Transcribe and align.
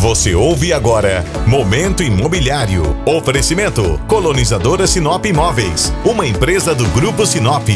Você 0.00 0.34
ouve 0.34 0.74
agora 0.74 1.24
Momento 1.46 2.02
Imobiliário. 2.02 2.82
Oferecimento 3.06 3.98
Colonizadora 4.06 4.86
Sinop 4.86 5.24
Imóveis, 5.24 5.90
uma 6.04 6.26
empresa 6.26 6.74
do 6.74 6.86
Grupo 6.88 7.24
Sinop. 7.24 7.66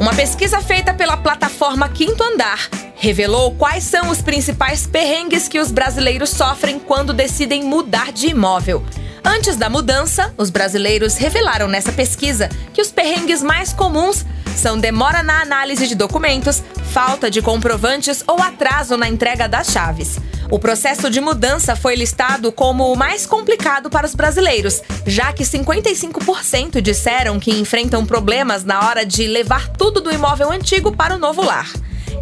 Uma 0.00 0.14
pesquisa 0.14 0.62
feita 0.62 0.94
pela 0.94 1.18
plataforma 1.18 1.86
Quinto 1.90 2.22
Andar 2.24 2.70
revelou 2.96 3.54
quais 3.56 3.84
são 3.84 4.08
os 4.08 4.22
principais 4.22 4.86
perrengues 4.86 5.46
que 5.46 5.60
os 5.60 5.70
brasileiros 5.70 6.30
sofrem 6.30 6.78
quando 6.78 7.12
decidem 7.12 7.62
mudar 7.62 8.10
de 8.10 8.28
imóvel. 8.28 8.82
Antes 9.24 9.56
da 9.56 9.70
mudança, 9.70 10.34
os 10.36 10.50
brasileiros 10.50 11.16
revelaram 11.16 11.66
nessa 11.66 11.90
pesquisa 11.90 12.50
que 12.74 12.82
os 12.82 12.92
perrengues 12.92 13.42
mais 13.42 13.72
comuns 13.72 14.24
são 14.54 14.78
demora 14.78 15.22
na 15.22 15.40
análise 15.40 15.88
de 15.88 15.94
documentos, 15.94 16.62
falta 16.92 17.30
de 17.30 17.40
comprovantes 17.40 18.22
ou 18.26 18.40
atraso 18.40 18.96
na 18.96 19.08
entrega 19.08 19.48
das 19.48 19.68
chaves. 19.68 20.18
O 20.50 20.58
processo 20.58 21.10
de 21.10 21.20
mudança 21.20 21.74
foi 21.74 21.96
listado 21.96 22.52
como 22.52 22.92
o 22.92 22.96
mais 22.96 23.26
complicado 23.26 23.88
para 23.88 24.06
os 24.06 24.14
brasileiros, 24.14 24.82
já 25.06 25.32
que 25.32 25.42
55% 25.42 26.82
disseram 26.82 27.40
que 27.40 27.50
enfrentam 27.50 28.04
problemas 28.04 28.62
na 28.62 28.86
hora 28.86 29.06
de 29.06 29.26
levar 29.26 29.68
tudo 29.70 30.02
do 30.02 30.12
imóvel 30.12 30.52
antigo 30.52 30.94
para 30.94 31.14
o 31.14 31.18
novo 31.18 31.42
lar. 31.42 31.72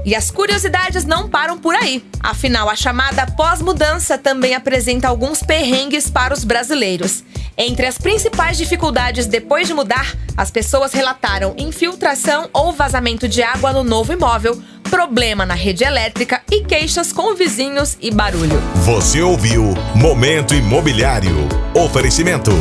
E 0.05 0.15
as 0.15 0.31
curiosidades 0.31 1.05
não 1.05 1.29
param 1.29 1.59
por 1.59 1.75
aí. 1.75 2.05
Afinal, 2.21 2.69
a 2.69 2.75
chamada 2.75 3.27
pós-mudança 3.27 4.19
também 4.19 4.55
apresenta 4.55 5.09
alguns 5.09 5.43
perrengues 5.43 6.11
para 6.11 6.35
os 6.35 6.45
brasileiros. 6.45 7.23
Entre 7.57 7.87
as 7.87 7.99
principais 7.99 8.57
dificuldades 8.57 9.27
depois 9.27 9.69
de 9.69 9.75
mudar, 9.75 10.17
as 10.37 10.51
pessoas 10.51 10.93
relataram 10.93 11.55
infiltração 11.59 12.49
ou 12.53 12.73
vazamento 12.73 13.29
de 13.29 13.43
água 13.43 13.73
no 13.73 13.85
novo 13.85 14.13
imóvel, 14.13 14.61
problema 14.91 15.47
na 15.47 15.55
rede 15.55 15.85
elétrica 15.85 16.43
e 16.51 16.63
queixas 16.65 17.13
com 17.13 17.35
vizinhos 17.35 17.97
e 18.01 18.11
barulho. 18.11 18.61
Você 18.85 19.23
ouviu 19.23 19.75
Momento 19.95 20.55
Imobiliário. 20.55 21.49
Oferecimento. 21.75 22.53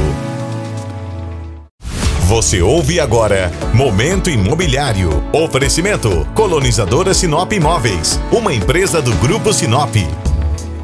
Você 2.28 2.62
ouve 2.62 3.00
agora 3.00 3.52
Momento 3.74 4.30
Imobiliário. 4.30 5.10
Oferecimento 5.34 6.26
Colonizadora 6.34 7.14
Sinop 7.14 7.52
Imóveis, 7.52 8.20
uma 8.32 8.54
empresa 8.54 9.02
do 9.02 9.14
Grupo 9.16 9.52
Sinop. 9.52 9.96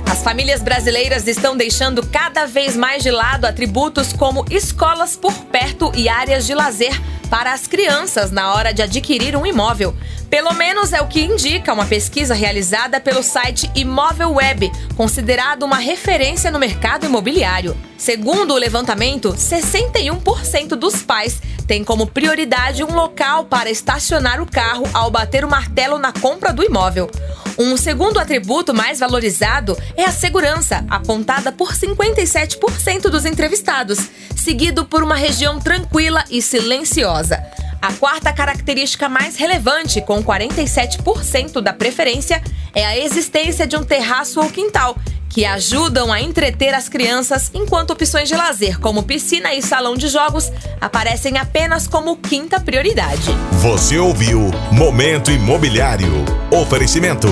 As 0.09 0.23
famílias 0.23 0.61
brasileiras 0.61 1.27
estão 1.27 1.55
deixando 1.55 2.05
cada 2.05 2.45
vez 2.45 2.75
mais 2.75 3.03
de 3.03 3.11
lado 3.11 3.45
atributos 3.45 4.11
como 4.11 4.45
escolas 4.49 5.15
por 5.15 5.33
perto 5.45 5.91
e 5.95 6.09
áreas 6.09 6.45
de 6.45 6.53
lazer 6.53 6.99
para 7.29 7.53
as 7.53 7.67
crianças 7.67 8.31
na 8.31 8.53
hora 8.53 8.73
de 8.73 8.81
adquirir 8.81 9.35
um 9.35 9.45
imóvel. 9.45 9.93
Pelo 10.29 10.53
menos 10.53 10.91
é 10.91 11.01
o 11.01 11.07
que 11.07 11.21
indica 11.21 11.73
uma 11.73 11.85
pesquisa 11.85 12.33
realizada 12.33 12.99
pelo 12.99 13.23
site 13.23 13.71
Imóvel 13.73 14.33
Web, 14.33 14.69
considerado 14.95 15.63
uma 15.63 15.77
referência 15.77 16.51
no 16.51 16.59
mercado 16.59 17.05
imobiliário. 17.05 17.77
Segundo 17.97 18.53
o 18.53 18.57
levantamento, 18.57 19.29
61% 19.33 20.69
dos 20.75 21.01
pais 21.01 21.41
têm 21.65 21.83
como 21.83 22.07
prioridade 22.07 22.83
um 22.83 22.93
local 22.93 23.45
para 23.45 23.69
estacionar 23.69 24.41
o 24.41 24.45
carro 24.45 24.87
ao 24.93 25.09
bater 25.09 25.45
o 25.45 25.49
martelo 25.49 25.97
na 25.97 26.11
compra 26.11 26.51
do 26.51 26.63
imóvel. 26.63 27.09
Um 27.57 27.75
segundo 27.77 28.19
atributo 28.19 28.73
mais 28.73 28.99
valorizado 28.99 29.75
é 29.95 30.03
a 30.03 30.11
segurança, 30.11 30.85
apontada 30.89 31.51
por 31.51 31.73
57% 31.73 33.09
dos 33.09 33.25
entrevistados, 33.25 33.97
seguido 34.35 34.85
por 34.85 35.01
uma 35.01 35.15
região 35.15 35.59
tranquila 35.59 36.23
e 36.29 36.41
silenciosa. 36.41 37.41
A 37.81 37.93
quarta 37.93 38.33
característica 38.33 39.07
mais 39.07 39.35
relevante, 39.35 40.01
com 40.01 40.23
47% 40.23 41.61
da 41.61 41.73
preferência, 41.73 42.41
é 42.73 42.85
a 42.85 42.97
existência 42.97 43.67
de 43.67 43.75
um 43.75 43.83
terraço 43.83 44.39
ou 44.39 44.49
quintal, 44.49 44.97
que 45.29 45.45
ajudam 45.45 46.11
a 46.11 46.19
entreter 46.19 46.73
as 46.73 46.89
crianças, 46.89 47.51
enquanto 47.53 47.91
opções 47.91 48.27
de 48.27 48.35
lazer, 48.35 48.79
como 48.79 49.03
piscina 49.03 49.53
e 49.53 49.61
salão 49.61 49.95
de 49.95 50.07
jogos, 50.07 50.51
aparecem 50.81 51.37
apenas 51.37 51.87
como 51.87 52.17
quinta 52.17 52.59
prioridade. 52.59 53.29
Você 53.61 53.99
ouviu 53.99 54.49
Momento 54.71 55.29
Imobiliário. 55.29 56.25
Oferecimento. 56.51 57.27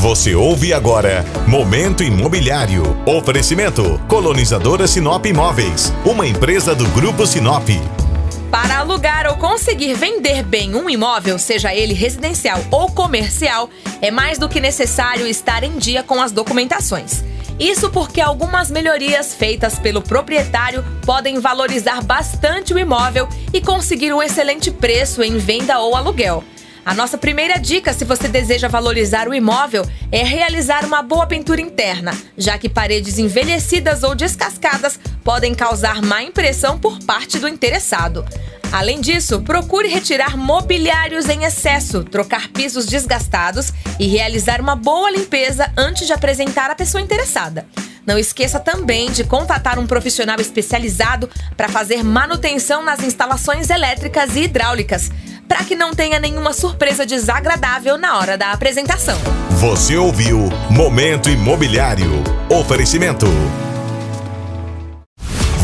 Você 0.00 0.34
ouve 0.34 0.72
agora 0.72 1.24
Momento 1.46 2.02
Imobiliário. 2.02 2.82
Oferecimento 3.06 4.00
Colonizadora 4.08 4.86
Sinop 4.86 5.26
Imóveis, 5.26 5.92
uma 6.04 6.26
empresa 6.26 6.74
do 6.74 6.88
Grupo 6.88 7.26
Sinop. 7.26 7.68
Para 8.50 8.78
alugar 8.78 9.28
ou 9.28 9.36
conseguir 9.36 9.94
vender 9.94 10.42
bem 10.42 10.74
um 10.74 10.90
imóvel, 10.90 11.38
seja 11.38 11.72
ele 11.72 11.94
residencial 11.94 12.58
ou 12.72 12.90
comercial, 12.90 13.70
é 14.02 14.10
mais 14.10 14.38
do 14.38 14.48
que 14.48 14.58
necessário 14.58 15.24
estar 15.24 15.62
em 15.62 15.78
dia 15.78 16.02
com 16.02 16.20
as 16.20 16.32
documentações. 16.32 17.22
Isso 17.60 17.90
porque 17.90 18.20
algumas 18.20 18.68
melhorias 18.68 19.34
feitas 19.34 19.78
pelo 19.78 20.02
proprietário 20.02 20.84
podem 21.06 21.38
valorizar 21.38 22.02
bastante 22.02 22.74
o 22.74 22.78
imóvel 22.78 23.28
e 23.52 23.60
conseguir 23.60 24.12
um 24.12 24.22
excelente 24.22 24.70
preço 24.72 25.22
em 25.22 25.38
venda 25.38 25.78
ou 25.78 25.94
aluguel. 25.94 26.42
A 26.84 26.94
nossa 26.94 27.18
primeira 27.18 27.58
dica, 27.58 27.92
se 27.92 28.04
você 28.04 28.26
deseja 28.26 28.66
valorizar 28.66 29.28
o 29.28 29.34
imóvel, 29.34 29.84
é 30.10 30.24
realizar 30.24 30.84
uma 30.84 31.02
boa 31.02 31.26
pintura 31.26 31.60
interna, 31.60 32.12
já 32.36 32.58
que 32.58 32.68
paredes 32.68 33.18
envelhecidas 33.18 34.02
ou 34.02 34.14
descascadas 34.14 34.98
podem 35.22 35.54
causar 35.54 36.00
má 36.02 36.22
impressão 36.22 36.78
por 36.78 36.98
parte 37.04 37.38
do 37.38 37.46
interessado. 37.46 38.24
Além 38.72 39.00
disso, 39.00 39.40
procure 39.40 39.88
retirar 39.88 40.36
mobiliários 40.36 41.28
em 41.28 41.44
excesso, 41.44 42.04
trocar 42.04 42.48
pisos 42.48 42.86
desgastados 42.86 43.72
e 43.98 44.06
realizar 44.06 44.60
uma 44.60 44.76
boa 44.76 45.10
limpeza 45.10 45.70
antes 45.76 46.06
de 46.06 46.12
apresentar 46.12 46.70
à 46.70 46.74
pessoa 46.74 47.02
interessada. 47.02 47.66
Não 48.06 48.18
esqueça 48.18 48.58
também 48.58 49.10
de 49.10 49.24
contatar 49.24 49.78
um 49.78 49.86
profissional 49.86 50.40
especializado 50.40 51.28
para 51.56 51.68
fazer 51.68 52.02
manutenção 52.02 52.82
nas 52.82 53.02
instalações 53.02 53.70
elétricas 53.70 54.36
e 54.36 54.44
hidráulicas 54.44 55.10
para 55.50 55.64
que 55.64 55.74
não 55.74 55.92
tenha 55.92 56.20
nenhuma 56.20 56.52
surpresa 56.52 57.04
desagradável 57.04 57.98
na 57.98 58.16
hora 58.16 58.38
da 58.38 58.52
apresentação. 58.52 59.18
Você 59.58 59.96
ouviu 59.96 60.48
Momento 60.70 61.28
Imobiliário. 61.28 62.22
Oferecimento. 62.48 63.26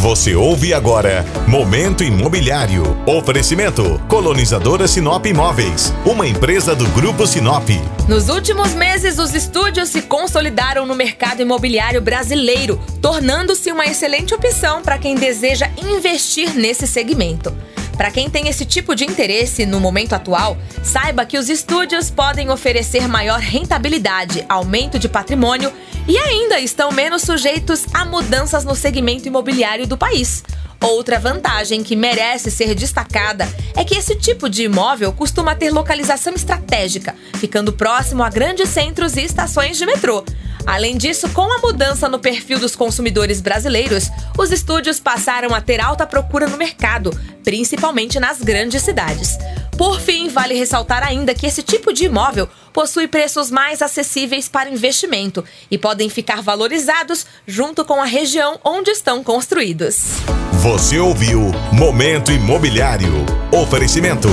Você 0.00 0.34
ouve 0.34 0.74
agora 0.74 1.24
Momento 1.48 2.04
Imobiliário. 2.04 2.96
Oferecimento 3.06 3.98
Colonizadora 4.08 4.86
Sinop 4.86 5.24
Imóveis, 5.24 5.92
uma 6.04 6.28
empresa 6.28 6.76
do 6.76 6.86
Grupo 6.90 7.26
Sinop. 7.26 7.68
Nos 8.06 8.28
últimos 8.28 8.74
meses, 8.74 9.18
os 9.18 9.34
estúdios 9.34 9.88
se 9.88 10.02
consolidaram 10.02 10.84
no 10.84 10.94
mercado 10.94 11.40
imobiliário 11.40 12.02
brasileiro, 12.02 12.78
tornando-se 13.00 13.72
uma 13.72 13.86
excelente 13.86 14.34
opção 14.34 14.82
para 14.82 14.98
quem 14.98 15.14
deseja 15.14 15.70
investir 15.82 16.54
nesse 16.54 16.86
segmento. 16.86 17.52
Para 17.96 18.10
quem 18.10 18.28
tem 18.28 18.46
esse 18.46 18.66
tipo 18.66 18.94
de 18.94 19.04
interesse 19.04 19.64
no 19.64 19.80
momento 19.80 20.12
atual, 20.12 20.58
saiba 20.82 21.24
que 21.24 21.38
os 21.38 21.48
estúdios 21.48 22.10
podem 22.10 22.50
oferecer 22.50 23.08
maior 23.08 23.40
rentabilidade, 23.40 24.44
aumento 24.48 24.98
de 24.98 25.08
patrimônio 25.08 25.72
e 26.08 26.16
ainda 26.18 26.58
estão 26.60 26.92
menos 26.92 27.22
sujeitos 27.22 27.84
a 27.92 28.04
mudanças 28.04 28.64
no 28.64 28.74
segmento 28.74 29.26
imobiliário 29.26 29.86
do 29.86 29.96
país. 29.96 30.42
Outra 30.80 31.18
vantagem 31.18 31.82
que 31.82 31.96
merece 31.96 32.50
ser 32.50 32.74
destacada 32.74 33.48
é 33.74 33.82
que 33.82 33.96
esse 33.96 34.14
tipo 34.14 34.48
de 34.48 34.64
imóvel 34.64 35.12
costuma 35.12 35.54
ter 35.54 35.70
localização 35.70 36.34
estratégica, 36.34 37.14
ficando 37.34 37.72
próximo 37.72 38.22
a 38.22 38.28
grandes 38.28 38.68
centros 38.68 39.16
e 39.16 39.22
estações 39.22 39.78
de 39.78 39.86
metrô. 39.86 40.24
Além 40.66 40.96
disso, 40.96 41.28
com 41.30 41.50
a 41.50 41.60
mudança 41.60 42.08
no 42.08 42.18
perfil 42.18 42.58
dos 42.58 42.74
consumidores 42.74 43.40
brasileiros, 43.40 44.10
os 44.36 44.50
estúdios 44.50 44.98
passaram 44.98 45.54
a 45.54 45.60
ter 45.60 45.80
alta 45.80 46.04
procura 46.04 46.48
no 46.48 46.56
mercado, 46.56 47.10
principalmente 47.44 48.18
nas 48.18 48.42
grandes 48.42 48.82
cidades. 48.82 49.38
Por 49.76 50.00
fim, 50.00 50.28
vale 50.28 50.54
ressaltar 50.54 51.02
ainda 51.02 51.34
que 51.34 51.46
esse 51.46 51.62
tipo 51.62 51.92
de 51.92 52.04
imóvel 52.06 52.48
possui 52.72 53.06
preços 53.06 53.50
mais 53.50 53.82
acessíveis 53.82 54.48
para 54.48 54.70
investimento 54.70 55.44
e 55.70 55.76
podem 55.76 56.08
ficar 56.08 56.40
valorizados 56.42 57.26
junto 57.46 57.84
com 57.84 58.00
a 58.00 58.06
região 58.06 58.58
onde 58.64 58.90
estão 58.90 59.22
construídos. 59.22 60.22
Você 60.62 60.98
ouviu 60.98 61.52
Momento 61.72 62.32
Imobiliário. 62.32 63.12
Oferecimento. 63.52 64.28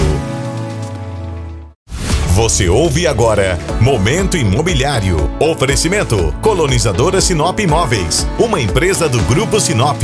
Você 2.34 2.68
ouve 2.68 3.06
agora 3.06 3.60
Momento 3.80 4.38
Imobiliário. 4.38 5.18
Oferecimento 5.40 6.34
Colonizadora 6.42 7.22
Sinop 7.22 7.60
Imóveis, 7.60 8.26
uma 8.40 8.60
empresa 8.60 9.08
do 9.08 9.20
Grupo 9.24 9.60
Sinop. 9.60 10.02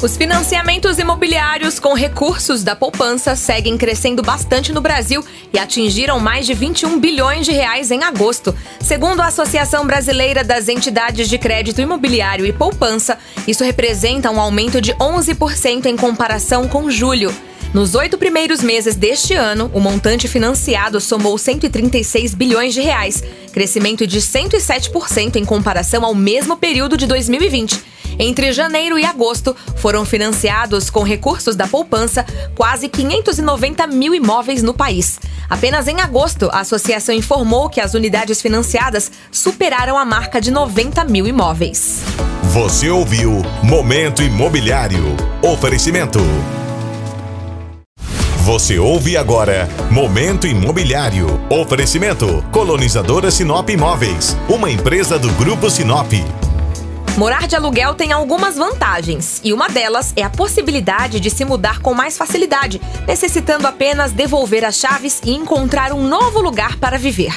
Os 0.00 0.16
financiamentos 0.16 0.96
imobiliários 1.00 1.80
com 1.80 1.92
recursos 1.92 2.62
da 2.62 2.76
poupança 2.76 3.34
seguem 3.34 3.76
crescendo 3.76 4.22
bastante 4.22 4.72
no 4.72 4.80
Brasil 4.80 5.24
e 5.52 5.58
atingiram 5.58 6.20
mais 6.20 6.46
de 6.46 6.54
21 6.54 7.00
bilhões 7.00 7.44
de 7.44 7.50
reais 7.50 7.90
em 7.90 8.04
agosto. 8.04 8.54
Segundo 8.80 9.20
a 9.20 9.26
Associação 9.26 9.84
Brasileira 9.84 10.44
das 10.44 10.68
Entidades 10.68 11.28
de 11.28 11.36
Crédito 11.36 11.80
Imobiliário 11.80 12.46
e 12.46 12.52
Poupança, 12.52 13.18
isso 13.44 13.64
representa 13.64 14.30
um 14.30 14.40
aumento 14.40 14.80
de 14.80 14.94
11% 14.94 15.86
em 15.86 15.96
comparação 15.96 16.68
com 16.68 16.88
julho. 16.88 17.34
Nos 17.74 17.96
oito 17.96 18.16
primeiros 18.16 18.62
meses 18.62 18.94
deste 18.94 19.34
ano, 19.34 19.68
o 19.74 19.80
montante 19.80 20.28
financiado 20.28 21.00
somou 21.00 21.36
136 21.36 22.34
bilhões 22.34 22.72
de 22.72 22.80
reais, 22.80 23.22
crescimento 23.52 24.06
de 24.06 24.20
107% 24.20 25.36
em 25.36 25.44
comparação 25.44 26.04
ao 26.04 26.14
mesmo 26.14 26.56
período 26.56 26.96
de 26.96 27.04
2020. 27.04 27.97
Entre 28.18 28.52
janeiro 28.52 28.98
e 28.98 29.04
agosto, 29.04 29.54
foram 29.76 30.04
financiados 30.04 30.90
com 30.90 31.02
recursos 31.02 31.54
da 31.54 31.68
poupança 31.68 32.26
quase 32.56 32.88
590 32.88 33.86
mil 33.86 34.14
imóveis 34.14 34.62
no 34.62 34.74
país. 34.74 35.20
Apenas 35.48 35.86
em 35.86 36.00
agosto, 36.00 36.50
a 36.52 36.60
associação 36.60 37.14
informou 37.14 37.70
que 37.70 37.80
as 37.80 37.94
unidades 37.94 38.42
financiadas 38.42 39.10
superaram 39.30 39.96
a 39.96 40.04
marca 40.04 40.40
de 40.40 40.50
90 40.50 41.04
mil 41.04 41.26
imóveis. 41.26 42.02
Você 42.52 42.90
ouviu 42.90 43.42
Momento 43.62 44.22
Imobiliário. 44.22 45.04
Oferecimento. 45.42 46.18
Você 48.38 48.78
ouve 48.78 49.16
agora 49.16 49.68
Momento 49.90 50.46
Imobiliário. 50.46 51.26
Oferecimento 51.50 52.42
Colonizadora 52.50 53.30
Sinop 53.30 53.68
Imóveis, 53.68 54.36
uma 54.48 54.70
empresa 54.70 55.18
do 55.18 55.30
Grupo 55.32 55.68
Sinop. 55.68 56.10
Morar 57.18 57.48
de 57.48 57.56
aluguel 57.56 57.94
tem 57.94 58.12
algumas 58.12 58.54
vantagens, 58.54 59.40
e 59.42 59.52
uma 59.52 59.68
delas 59.68 60.12
é 60.14 60.22
a 60.22 60.30
possibilidade 60.30 61.18
de 61.18 61.28
se 61.30 61.44
mudar 61.44 61.80
com 61.80 61.92
mais 61.92 62.16
facilidade, 62.16 62.80
necessitando 63.08 63.66
apenas 63.66 64.12
devolver 64.12 64.64
as 64.64 64.76
chaves 64.76 65.20
e 65.24 65.32
encontrar 65.32 65.92
um 65.92 66.06
novo 66.06 66.40
lugar 66.40 66.76
para 66.78 66.96
viver. 66.96 67.34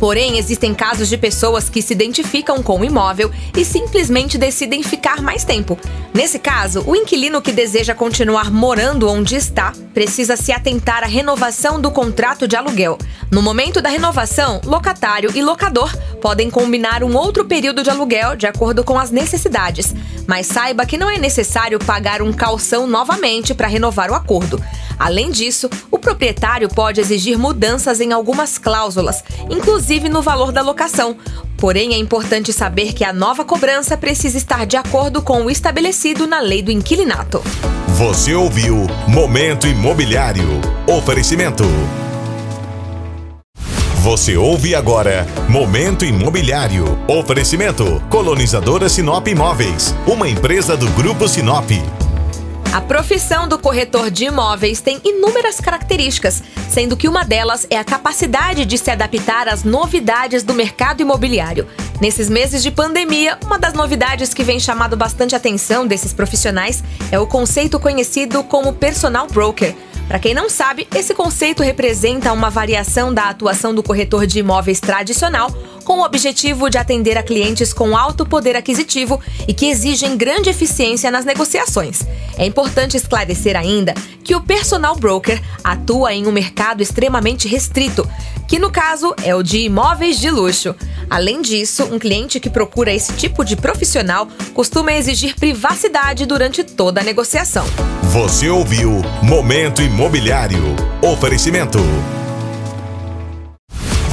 Porém, 0.00 0.38
existem 0.38 0.74
casos 0.74 1.10
de 1.10 1.18
pessoas 1.18 1.68
que 1.68 1.82
se 1.82 1.92
identificam 1.92 2.62
com 2.62 2.80
o 2.80 2.84
imóvel 2.84 3.30
e 3.54 3.66
simplesmente 3.66 4.38
decidem 4.38 4.82
ficar 4.82 5.20
mais 5.20 5.44
tempo. 5.44 5.78
Nesse 6.14 6.38
caso, 6.38 6.82
o 6.86 6.96
inquilino 6.96 7.42
que 7.42 7.52
deseja 7.52 7.94
continuar 7.94 8.50
morando 8.50 9.06
onde 9.06 9.36
está 9.36 9.72
precisa 9.92 10.36
se 10.36 10.52
atentar 10.52 11.04
à 11.04 11.06
renovação 11.06 11.78
do 11.78 11.90
contrato 11.90 12.48
de 12.48 12.56
aluguel. 12.56 12.96
No 13.30 13.42
momento 13.42 13.82
da 13.82 13.90
renovação, 13.90 14.62
locatário 14.64 15.30
e 15.34 15.42
locador 15.42 15.94
podem 16.22 16.48
combinar 16.50 17.04
um 17.04 17.14
outro 17.14 17.44
período 17.44 17.82
de 17.82 17.90
aluguel 17.90 18.34
de 18.36 18.46
acordo 18.46 18.82
com 18.82 18.98
as 18.98 19.10
necessidades, 19.10 19.94
mas 20.26 20.46
saiba 20.46 20.86
que 20.86 20.96
não 20.96 21.10
é 21.10 21.18
necessário 21.18 21.78
pagar 21.78 22.22
um 22.22 22.32
calção 22.32 22.86
novamente 22.86 23.52
para 23.52 23.68
renovar 23.68 24.10
o 24.10 24.14
acordo. 24.14 24.60
Além 25.00 25.30
disso, 25.30 25.70
o 25.90 25.98
proprietário 25.98 26.68
pode 26.68 27.00
exigir 27.00 27.38
mudanças 27.38 28.02
em 28.02 28.12
algumas 28.12 28.58
cláusulas, 28.58 29.24
inclusive 29.48 30.10
no 30.10 30.20
valor 30.20 30.52
da 30.52 30.60
locação. 30.60 31.16
Porém, 31.56 31.94
é 31.94 31.96
importante 31.96 32.52
saber 32.52 32.92
que 32.92 33.02
a 33.02 33.10
nova 33.10 33.42
cobrança 33.42 33.96
precisa 33.96 34.36
estar 34.36 34.66
de 34.66 34.76
acordo 34.76 35.22
com 35.22 35.46
o 35.46 35.50
estabelecido 35.50 36.26
na 36.26 36.38
lei 36.40 36.60
do 36.60 36.70
inquilinato. 36.70 37.42
Você 37.96 38.34
ouviu 38.34 38.86
Momento 39.08 39.66
Imobiliário. 39.66 40.60
Oferecimento. 40.86 41.64
Você 44.02 44.36
ouve 44.36 44.74
agora 44.74 45.26
Momento 45.48 46.04
Imobiliário. 46.04 46.84
Oferecimento 47.08 48.02
Colonizadora 48.10 48.86
Sinop 48.86 49.26
Imóveis, 49.28 49.94
uma 50.06 50.28
empresa 50.28 50.76
do 50.76 50.88
Grupo 50.90 51.26
Sinop. 51.26 51.70
A 52.72 52.80
profissão 52.80 53.48
do 53.48 53.58
corretor 53.58 54.12
de 54.12 54.26
imóveis 54.26 54.80
tem 54.80 55.00
inúmeras 55.04 55.60
características, 55.60 56.40
sendo 56.68 56.96
que 56.96 57.08
uma 57.08 57.24
delas 57.24 57.66
é 57.68 57.76
a 57.76 57.82
capacidade 57.82 58.64
de 58.64 58.78
se 58.78 58.92
adaptar 58.92 59.48
às 59.48 59.64
novidades 59.64 60.44
do 60.44 60.54
mercado 60.54 61.00
imobiliário. 61.00 61.66
Nesses 62.00 62.30
meses 62.30 62.62
de 62.62 62.70
pandemia, 62.70 63.36
uma 63.44 63.58
das 63.58 63.74
novidades 63.74 64.32
que 64.32 64.44
vem 64.44 64.60
chamado 64.60 64.96
bastante 64.96 65.34
atenção 65.34 65.84
desses 65.84 66.12
profissionais 66.12 66.80
é 67.10 67.18
o 67.18 67.26
conceito 67.26 67.80
conhecido 67.80 68.44
como 68.44 68.72
personal 68.72 69.26
broker. 69.26 69.74
Para 70.06 70.20
quem 70.20 70.32
não 70.32 70.48
sabe, 70.48 70.86
esse 70.94 71.12
conceito 71.12 71.64
representa 71.64 72.32
uma 72.32 72.50
variação 72.50 73.12
da 73.12 73.30
atuação 73.30 73.74
do 73.74 73.82
corretor 73.82 74.26
de 74.26 74.38
imóveis 74.38 74.78
tradicional, 74.78 75.50
com 75.90 75.98
o 75.98 76.04
objetivo 76.04 76.70
de 76.70 76.78
atender 76.78 77.18
a 77.18 77.22
clientes 77.22 77.72
com 77.72 77.96
alto 77.96 78.24
poder 78.24 78.54
aquisitivo 78.54 79.20
e 79.48 79.52
que 79.52 79.66
exigem 79.66 80.16
grande 80.16 80.48
eficiência 80.48 81.10
nas 81.10 81.24
negociações. 81.24 82.02
É 82.38 82.46
importante 82.46 82.96
esclarecer 82.96 83.56
ainda 83.56 83.92
que 84.22 84.36
o 84.36 84.40
personal 84.40 84.94
broker 84.94 85.42
atua 85.64 86.14
em 86.14 86.28
um 86.28 86.30
mercado 86.30 86.80
extremamente 86.80 87.48
restrito, 87.48 88.08
que 88.46 88.56
no 88.56 88.70
caso 88.70 89.16
é 89.24 89.34
o 89.34 89.42
de 89.42 89.62
imóveis 89.62 90.20
de 90.20 90.30
luxo. 90.30 90.76
Além 91.10 91.42
disso, 91.42 91.82
um 91.90 91.98
cliente 91.98 92.38
que 92.38 92.48
procura 92.48 92.92
esse 92.92 93.12
tipo 93.14 93.44
de 93.44 93.56
profissional 93.56 94.28
costuma 94.54 94.92
exigir 94.92 95.34
privacidade 95.34 96.24
durante 96.24 96.62
toda 96.62 97.00
a 97.00 97.04
negociação. 97.04 97.66
Você 98.12 98.48
ouviu 98.48 99.02
Momento 99.24 99.82
Imobiliário. 99.82 100.62
Oferecimento. 101.02 101.80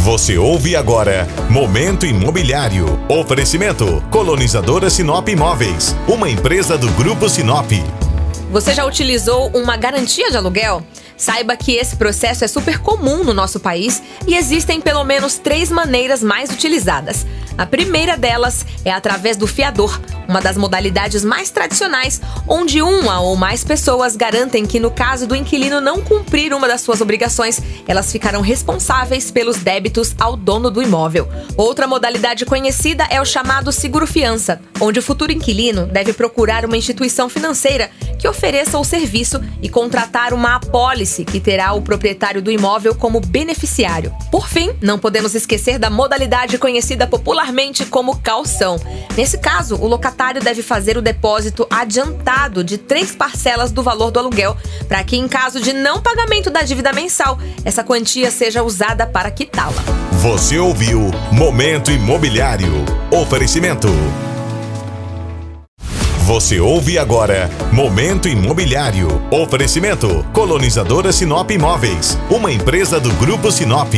Você 0.07 0.37
ouve 0.37 0.73
agora 0.73 1.27
Momento 1.49 2.05
Imobiliário. 2.05 2.85
Oferecimento 3.09 4.01
Colonizadora 4.09 4.89
Sinop 4.89 5.27
Imóveis, 5.27 5.93
uma 6.07 6.29
empresa 6.29 6.77
do 6.77 6.89
Grupo 6.91 7.27
Sinop. 7.27 7.69
Você 8.49 8.73
já 8.73 8.85
utilizou 8.85 9.49
uma 9.49 9.75
garantia 9.75 10.31
de 10.31 10.37
aluguel? 10.37 10.81
Saiba 11.17 11.57
que 11.57 11.73
esse 11.73 11.97
processo 11.97 12.45
é 12.45 12.47
super 12.47 12.79
comum 12.79 13.21
no 13.21 13.33
nosso 13.33 13.59
país 13.59 14.01
e 14.25 14.37
existem 14.37 14.79
pelo 14.79 15.03
menos 15.03 15.37
três 15.37 15.69
maneiras 15.69 16.23
mais 16.23 16.51
utilizadas. 16.51 17.25
A 17.57 17.65
primeira 17.65 18.15
delas 18.15 18.63
é 18.85 18.91
através 18.91 19.35
do 19.35 19.47
fiador, 19.47 19.99
uma 20.27 20.39
das 20.39 20.57
modalidades 20.57 21.23
mais 21.23 21.49
tradicionais, 21.49 22.21
onde 22.47 22.83
uma 22.83 23.19
ou 23.19 23.35
mais 23.35 23.63
pessoas 23.63 24.15
garantem 24.15 24.63
que, 24.63 24.79
no 24.79 24.91
caso 24.91 25.25
do 25.25 25.35
inquilino 25.35 25.81
não 25.81 26.01
cumprir 26.01 26.53
uma 26.53 26.67
das 26.67 26.81
suas 26.81 27.01
obrigações, 27.01 27.59
elas 27.87 28.11
ficarão 28.11 28.41
responsáveis 28.41 29.31
pelos 29.31 29.57
débitos 29.57 30.13
ao 30.19 30.35
dono 30.35 30.69
do 30.69 30.83
imóvel. 30.83 31.27
Outra 31.55 31.87
modalidade 31.87 32.45
conhecida 32.45 33.07
é 33.09 33.19
o 33.19 33.25
chamado 33.25 33.71
seguro-fiança, 33.71 34.61
onde 34.79 34.99
o 34.99 35.03
futuro 35.03 35.31
inquilino 35.31 35.87
deve 35.87 36.13
procurar 36.13 36.63
uma 36.63 36.77
instituição 36.77 37.27
financeira 37.27 37.89
que 38.19 38.27
ofereça 38.27 38.77
o 38.77 38.83
serviço 38.83 39.41
e 39.61 39.69
contratar 39.69 40.33
uma 40.33 40.55
apólice 40.55 41.25
que 41.25 41.39
terá 41.39 41.73
o 41.73 41.81
proprietário 41.81 42.41
do 42.41 42.51
imóvel 42.51 42.93
como 42.93 43.19
beneficiário. 43.19 44.13
Por 44.31 44.47
fim, 44.47 44.71
não 44.81 44.99
podemos 44.99 45.33
esquecer 45.33 45.79
da 45.79 45.89
modalidade 45.89 46.57
conhecida 46.57 47.07
popularmente 47.07 47.46
como 47.85 48.17
calção. 48.17 48.79
Nesse 49.15 49.37
caso, 49.37 49.75
o 49.75 49.87
locatário 49.87 50.41
deve 50.41 50.61
fazer 50.61 50.97
o 50.97 51.01
depósito 51.01 51.67
adiantado 51.69 52.63
de 52.63 52.77
três 52.77 53.15
parcelas 53.15 53.71
do 53.71 53.81
valor 53.81 54.11
do 54.11 54.19
aluguel, 54.19 54.55
para 54.87 55.03
que, 55.03 55.17
em 55.17 55.27
caso 55.27 55.59
de 55.59 55.73
não 55.73 56.01
pagamento 56.01 56.49
da 56.49 56.61
dívida 56.61 56.93
mensal, 56.93 57.39
essa 57.63 57.83
quantia 57.83 58.29
seja 58.31 58.63
usada 58.63 59.05
para 59.05 59.31
quitá-la. 59.31 59.83
Você 60.13 60.57
ouviu 60.57 61.11
Momento 61.31 61.91
Imobiliário. 61.91 62.73
Oferecimento. 63.11 63.87
Você 66.27 66.59
ouve 66.59 66.99
agora 66.99 67.49
Momento 67.71 68.27
Imobiliário. 68.27 69.07
Oferecimento 69.31 70.25
Colonizadora 70.33 71.13
Sinop 71.13 71.49
Imóveis, 71.51 72.17
uma 72.29 72.51
empresa 72.51 72.99
do 72.99 73.13
Grupo 73.13 73.49
Sinop. 73.49 73.93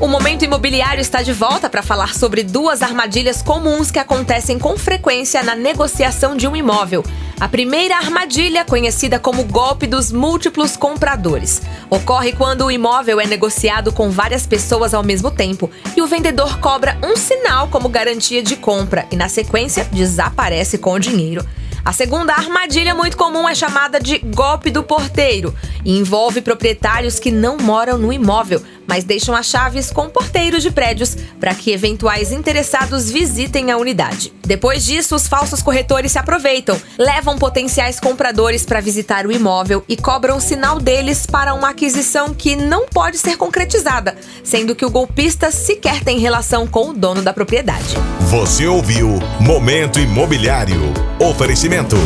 O 0.00 0.06
Momento 0.06 0.44
Imobiliário 0.44 1.00
está 1.00 1.22
de 1.22 1.32
volta 1.32 1.68
para 1.68 1.82
falar 1.82 2.14
sobre 2.14 2.44
duas 2.44 2.82
armadilhas 2.82 3.42
comuns 3.42 3.90
que 3.90 3.98
acontecem 3.98 4.56
com 4.56 4.78
frequência 4.78 5.42
na 5.42 5.56
negociação 5.56 6.36
de 6.36 6.46
um 6.46 6.54
imóvel. 6.54 7.04
A 7.40 7.48
primeira 7.48 7.96
armadilha, 7.96 8.64
conhecida 8.64 9.18
como 9.18 9.42
golpe 9.42 9.88
dos 9.88 10.12
múltiplos 10.12 10.76
compradores, 10.76 11.60
ocorre 11.90 12.32
quando 12.32 12.66
o 12.66 12.70
imóvel 12.70 13.20
é 13.20 13.26
negociado 13.26 13.92
com 13.92 14.08
várias 14.08 14.46
pessoas 14.46 14.94
ao 14.94 15.02
mesmo 15.02 15.32
tempo 15.32 15.68
e 15.96 16.00
o 16.00 16.06
vendedor 16.06 16.60
cobra 16.60 16.96
um 17.02 17.16
sinal 17.16 17.66
como 17.66 17.88
garantia 17.88 18.40
de 18.40 18.54
compra 18.54 19.04
e, 19.10 19.16
na 19.16 19.28
sequência, 19.28 19.84
desaparece 19.90 20.78
com 20.78 20.92
o 20.92 21.00
dinheiro. 21.00 21.44
A 21.84 21.92
segunda 21.92 22.34
armadilha 22.34 22.94
muito 22.94 23.16
comum 23.16 23.48
é 23.48 23.54
chamada 23.54 23.98
de 23.98 24.18
golpe 24.18 24.70
do 24.70 24.82
porteiro 24.82 25.54
e 25.84 25.98
envolve 25.98 26.40
proprietários 26.40 27.18
que 27.18 27.30
não 27.30 27.56
moram 27.56 27.96
no 27.96 28.12
imóvel, 28.12 28.62
mas 28.88 29.04
deixam 29.04 29.36
as 29.36 29.46
chaves 29.46 29.90
com 29.90 30.08
porteiros 30.08 30.62
de 30.62 30.70
prédios 30.70 31.14
para 31.38 31.54
que 31.54 31.70
eventuais 31.70 32.32
interessados 32.32 33.10
visitem 33.10 33.70
a 33.70 33.76
unidade. 33.76 34.32
Depois 34.44 34.84
disso, 34.84 35.14
os 35.14 35.28
falsos 35.28 35.62
corretores 35.62 36.12
se 36.12 36.18
aproveitam, 36.18 36.80
levam 36.98 37.36
potenciais 37.36 38.00
compradores 38.00 38.64
para 38.64 38.80
visitar 38.80 39.26
o 39.26 39.32
imóvel 39.32 39.84
e 39.86 39.96
cobram 39.96 40.40
sinal 40.40 40.80
deles 40.80 41.26
para 41.26 41.52
uma 41.52 41.68
aquisição 41.68 42.32
que 42.32 42.56
não 42.56 42.86
pode 42.86 43.18
ser 43.18 43.36
concretizada, 43.36 44.16
sendo 44.42 44.74
que 44.74 44.86
o 44.86 44.90
golpista 44.90 45.50
sequer 45.50 46.02
tem 46.02 46.18
relação 46.18 46.66
com 46.66 46.88
o 46.90 46.94
dono 46.94 47.20
da 47.20 47.34
propriedade. 47.34 47.94
Você 48.30 48.66
ouviu 48.66 49.18
Momento 49.38 50.00
Imobiliário. 50.00 50.80
Oferecimento. 51.20 51.96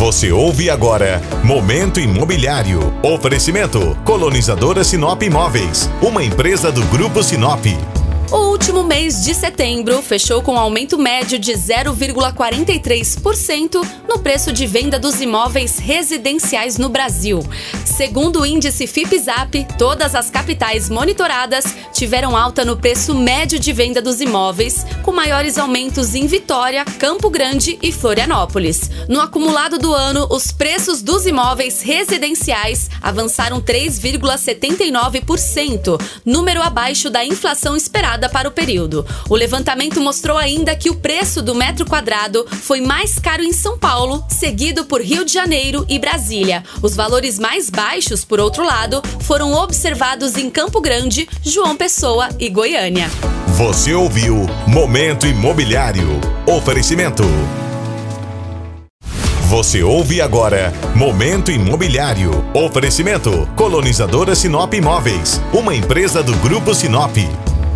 Você 0.00 0.32
ouve 0.32 0.70
agora 0.70 1.20
Momento 1.44 2.00
Imobiliário. 2.00 2.80
Oferecimento 3.02 3.94
Colonizadora 4.02 4.82
Sinop 4.82 5.22
Imóveis, 5.22 5.90
uma 6.00 6.24
empresa 6.24 6.72
do 6.72 6.82
Grupo 6.86 7.22
Sinop. 7.22 7.66
O 8.32 8.52
último 8.52 8.84
mês 8.84 9.24
de 9.24 9.34
setembro 9.34 10.00
fechou 10.00 10.40
com 10.40 10.52
um 10.52 10.58
aumento 10.58 10.96
médio 10.96 11.36
de 11.36 11.50
0,43% 11.50 13.84
no 14.08 14.20
preço 14.20 14.52
de 14.52 14.68
venda 14.68 15.00
dos 15.00 15.20
imóveis 15.20 15.78
residenciais 15.78 16.78
no 16.78 16.88
Brasil. 16.88 17.44
Segundo 17.84 18.42
o 18.42 18.46
índice 18.46 18.86
FIPZAP, 18.86 19.66
todas 19.76 20.14
as 20.14 20.30
capitais 20.30 20.88
monitoradas 20.88 21.74
tiveram 21.92 22.36
alta 22.36 22.64
no 22.64 22.76
preço 22.76 23.16
médio 23.16 23.58
de 23.58 23.72
venda 23.72 24.00
dos 24.00 24.20
imóveis, 24.20 24.86
com 25.02 25.10
maiores 25.10 25.58
aumentos 25.58 26.14
em 26.14 26.28
Vitória, 26.28 26.84
Campo 26.84 27.30
Grande 27.30 27.80
e 27.82 27.90
Florianópolis. 27.90 28.88
No 29.08 29.20
acumulado 29.20 29.76
do 29.76 29.92
ano, 29.92 30.28
os 30.30 30.52
preços 30.52 31.02
dos 31.02 31.26
imóveis 31.26 31.82
residenciais 31.82 32.88
avançaram 33.02 33.60
3,79%, 33.60 36.00
número 36.24 36.62
abaixo 36.62 37.10
da 37.10 37.24
inflação 37.24 37.76
esperada 37.76 38.19
para 38.28 38.48
o 38.48 38.52
período. 38.52 39.06
O 39.28 39.36
levantamento 39.36 40.00
mostrou 40.00 40.36
ainda 40.36 40.76
que 40.76 40.90
o 40.90 40.96
preço 40.96 41.42
do 41.42 41.54
metro 41.54 41.86
quadrado 41.86 42.46
foi 42.48 42.80
mais 42.80 43.18
caro 43.18 43.42
em 43.42 43.52
São 43.52 43.78
Paulo, 43.78 44.24
seguido 44.28 44.84
por 44.84 45.00
Rio 45.00 45.24
de 45.24 45.32
Janeiro 45.32 45.84
e 45.88 45.98
Brasília. 45.98 46.62
Os 46.82 46.94
valores 46.94 47.38
mais 47.38 47.70
baixos, 47.70 48.24
por 48.24 48.40
outro 48.40 48.64
lado, 48.64 49.02
foram 49.20 49.52
observados 49.52 50.36
em 50.36 50.50
Campo 50.50 50.80
Grande, 50.80 51.28
João 51.42 51.76
Pessoa 51.76 52.28
e 52.38 52.48
Goiânia. 52.48 53.10
Você 53.56 53.92
ouviu 53.92 54.46
Momento 54.66 55.26
Imobiliário. 55.26 56.08
Oferecimento. 56.46 57.24
Você 59.50 59.82
ouve 59.82 60.20
agora 60.20 60.72
Momento 60.94 61.50
Imobiliário. 61.50 62.30
Oferecimento 62.54 63.48
Colonizadora 63.56 64.34
Sinop 64.34 64.72
Imóveis, 64.72 65.40
uma 65.52 65.74
empresa 65.74 66.22
do 66.22 66.36
Grupo 66.36 66.72
Sinop. 66.72 67.16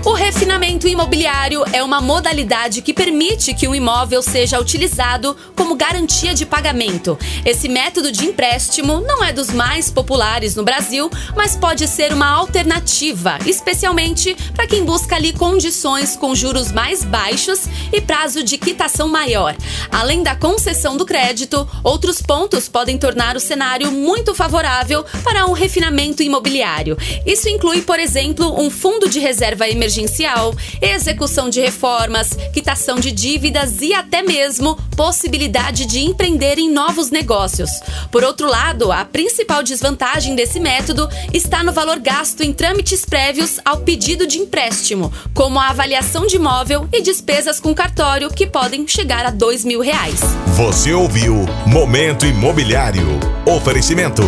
O 0.06 0.12
refinamento 0.12 0.86
imobiliário 0.86 1.64
é 1.72 1.82
uma 1.82 1.98
modalidade 1.98 2.82
que 2.82 2.92
permite 2.92 3.54
que 3.54 3.66
um 3.66 3.74
imóvel 3.74 4.20
seja 4.20 4.60
utilizado 4.60 5.34
como 5.56 5.74
garantia 5.74 6.34
de 6.34 6.44
pagamento. 6.44 7.18
Esse 7.42 7.70
método 7.70 8.12
de 8.12 8.26
empréstimo 8.26 9.00
não 9.00 9.24
é 9.24 9.32
dos 9.32 9.48
mais 9.48 9.90
populares 9.90 10.54
no 10.56 10.62
Brasil, 10.62 11.08
mas 11.34 11.56
pode 11.56 11.88
ser 11.88 12.12
uma 12.12 12.28
alternativa, 12.28 13.38
especialmente 13.46 14.36
para 14.54 14.66
quem 14.66 14.84
busca 14.84 15.16
ali 15.16 15.32
condições 15.32 16.16
com 16.16 16.34
juros 16.34 16.70
mais 16.70 17.02
baixos 17.02 17.60
e 17.90 17.98
prazo 17.98 18.44
de 18.44 18.58
quitação 18.58 19.08
maior. 19.08 19.56
Além 19.90 20.22
da 20.22 20.36
concessão 20.36 20.98
do 20.98 21.06
crédito, 21.06 21.66
outros 21.82 22.20
pontos 22.20 22.68
podem 22.68 22.98
tornar 22.98 23.36
o 23.36 23.40
cenário 23.40 23.90
muito 23.90 24.34
favorável 24.34 25.02
para 25.22 25.46
um 25.46 25.52
refinamento 25.52 26.22
imobiliário. 26.22 26.98
Isso 27.24 27.48
inclui, 27.48 27.80
por 27.80 27.98
exemplo, 27.98 28.60
um 28.60 28.68
fundo 28.68 29.08
de 29.08 29.18
reserva 29.18 29.66
emergencial 29.66 29.93
emergencial, 29.94 30.54
execução 30.82 31.48
de 31.48 31.60
reformas, 31.60 32.30
quitação 32.52 32.96
de 32.96 33.12
dívidas 33.12 33.80
e 33.80 33.94
até 33.94 34.22
mesmo 34.22 34.76
possibilidade 34.96 35.86
de 35.86 36.00
empreender 36.00 36.58
em 36.58 36.70
novos 36.70 37.10
negócios. 37.10 37.70
Por 38.10 38.24
outro 38.24 38.48
lado, 38.48 38.90
a 38.90 39.04
principal 39.04 39.62
desvantagem 39.62 40.34
desse 40.34 40.58
método 40.58 41.08
está 41.32 41.62
no 41.62 41.72
valor 41.72 41.98
gasto 41.98 42.42
em 42.42 42.52
trâmites 42.52 43.04
prévios 43.04 43.60
ao 43.64 43.78
pedido 43.78 44.26
de 44.26 44.38
empréstimo, 44.38 45.12
como 45.32 45.58
a 45.58 45.68
avaliação 45.68 46.26
de 46.26 46.36
imóvel 46.36 46.88
e 46.92 47.00
despesas 47.00 47.60
com 47.60 47.74
cartório 47.74 48.30
que 48.30 48.46
podem 48.46 48.86
chegar 48.86 49.24
a 49.24 49.30
dois 49.30 49.64
mil 49.64 49.80
reais. 49.80 50.20
Você 50.56 50.92
ouviu 50.92 51.46
Momento 51.66 52.26
Imobiliário. 52.26 53.06
Oferecimento. 53.46 54.22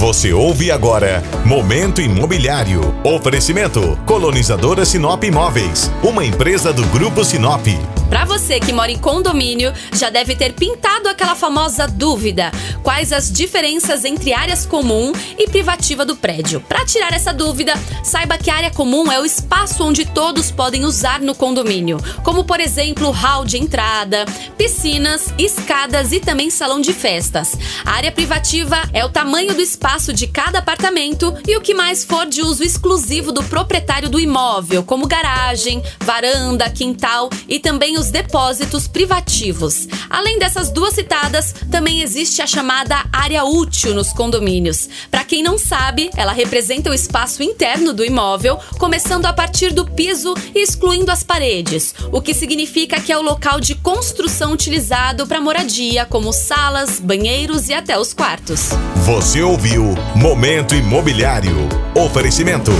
Você 0.00 0.32
ouve 0.32 0.70
agora 0.70 1.22
Momento 1.44 2.00
Imobiliário. 2.00 2.80
Oferecimento 3.04 3.98
Colonizadora 4.06 4.82
Sinop 4.82 5.22
Imóveis, 5.24 5.90
uma 6.02 6.24
empresa 6.24 6.72
do 6.72 6.86
Grupo 6.86 7.22
Sinop. 7.22 7.66
Para 8.10 8.24
você 8.24 8.58
que 8.58 8.72
mora 8.72 8.90
em 8.90 8.98
condomínio, 8.98 9.72
já 9.92 10.10
deve 10.10 10.34
ter 10.34 10.52
pintado 10.52 11.08
aquela 11.08 11.36
famosa 11.36 11.86
dúvida: 11.86 12.50
quais 12.82 13.12
as 13.12 13.30
diferenças 13.30 14.04
entre 14.04 14.32
áreas 14.32 14.66
comum 14.66 15.12
e 15.38 15.46
privativa 15.46 16.04
do 16.04 16.16
prédio? 16.16 16.60
Para 16.60 16.84
tirar 16.84 17.12
essa 17.12 17.32
dúvida, 17.32 17.72
saiba 18.02 18.36
que 18.36 18.50
a 18.50 18.56
área 18.56 18.70
comum 18.72 19.12
é 19.12 19.20
o 19.20 19.24
espaço 19.24 19.84
onde 19.84 20.04
todos 20.04 20.50
podem 20.50 20.84
usar 20.84 21.20
no 21.20 21.36
condomínio, 21.36 21.98
como 22.24 22.42
por 22.42 22.58
exemplo, 22.58 23.12
hall 23.12 23.44
de 23.44 23.58
entrada, 23.58 24.24
piscinas, 24.58 25.32
escadas 25.38 26.10
e 26.10 26.18
também 26.18 26.50
salão 26.50 26.80
de 26.80 26.92
festas. 26.92 27.56
A 27.84 27.92
área 27.92 28.10
privativa 28.10 28.76
é 28.92 29.04
o 29.04 29.08
tamanho 29.08 29.54
do 29.54 29.62
espaço 29.62 30.12
de 30.12 30.26
cada 30.26 30.58
apartamento 30.58 31.32
e 31.46 31.56
o 31.56 31.60
que 31.60 31.74
mais 31.74 32.04
for 32.04 32.26
de 32.26 32.42
uso 32.42 32.64
exclusivo 32.64 33.30
do 33.30 33.44
proprietário 33.44 34.08
do 34.08 34.18
imóvel, 34.18 34.82
como 34.82 35.06
garagem, 35.06 35.80
varanda, 36.00 36.68
quintal 36.68 37.30
e 37.48 37.60
também 37.60 37.99
os 38.00 38.10
depósitos 38.10 38.88
privativos. 38.88 39.86
Além 40.08 40.38
dessas 40.38 40.70
duas 40.70 40.94
citadas, 40.94 41.54
também 41.70 42.00
existe 42.00 42.40
a 42.40 42.46
chamada 42.46 43.04
área 43.12 43.44
útil 43.44 43.94
nos 43.94 44.10
condomínios. 44.12 44.88
Para 45.10 45.22
quem 45.22 45.42
não 45.42 45.58
sabe, 45.58 46.10
ela 46.16 46.32
representa 46.32 46.90
o 46.90 46.94
espaço 46.94 47.42
interno 47.42 47.92
do 47.92 48.04
imóvel, 48.04 48.58
começando 48.78 49.26
a 49.26 49.32
partir 49.32 49.72
do 49.72 49.84
piso 49.84 50.34
e 50.54 50.62
excluindo 50.62 51.12
as 51.12 51.22
paredes, 51.22 51.94
o 52.10 52.22
que 52.22 52.32
significa 52.32 53.00
que 53.00 53.12
é 53.12 53.18
o 53.18 53.22
local 53.22 53.60
de 53.60 53.74
construção 53.74 54.52
utilizado 54.52 55.26
para 55.26 55.40
moradia, 55.40 56.06
como 56.06 56.32
salas, 56.32 56.98
banheiros 56.98 57.68
e 57.68 57.74
até 57.74 57.98
os 57.98 58.14
quartos. 58.14 58.70
Você 59.04 59.42
ouviu 59.42 59.94
Momento 60.16 60.74
Imobiliário. 60.74 61.68
Oferecimento. 61.94 62.72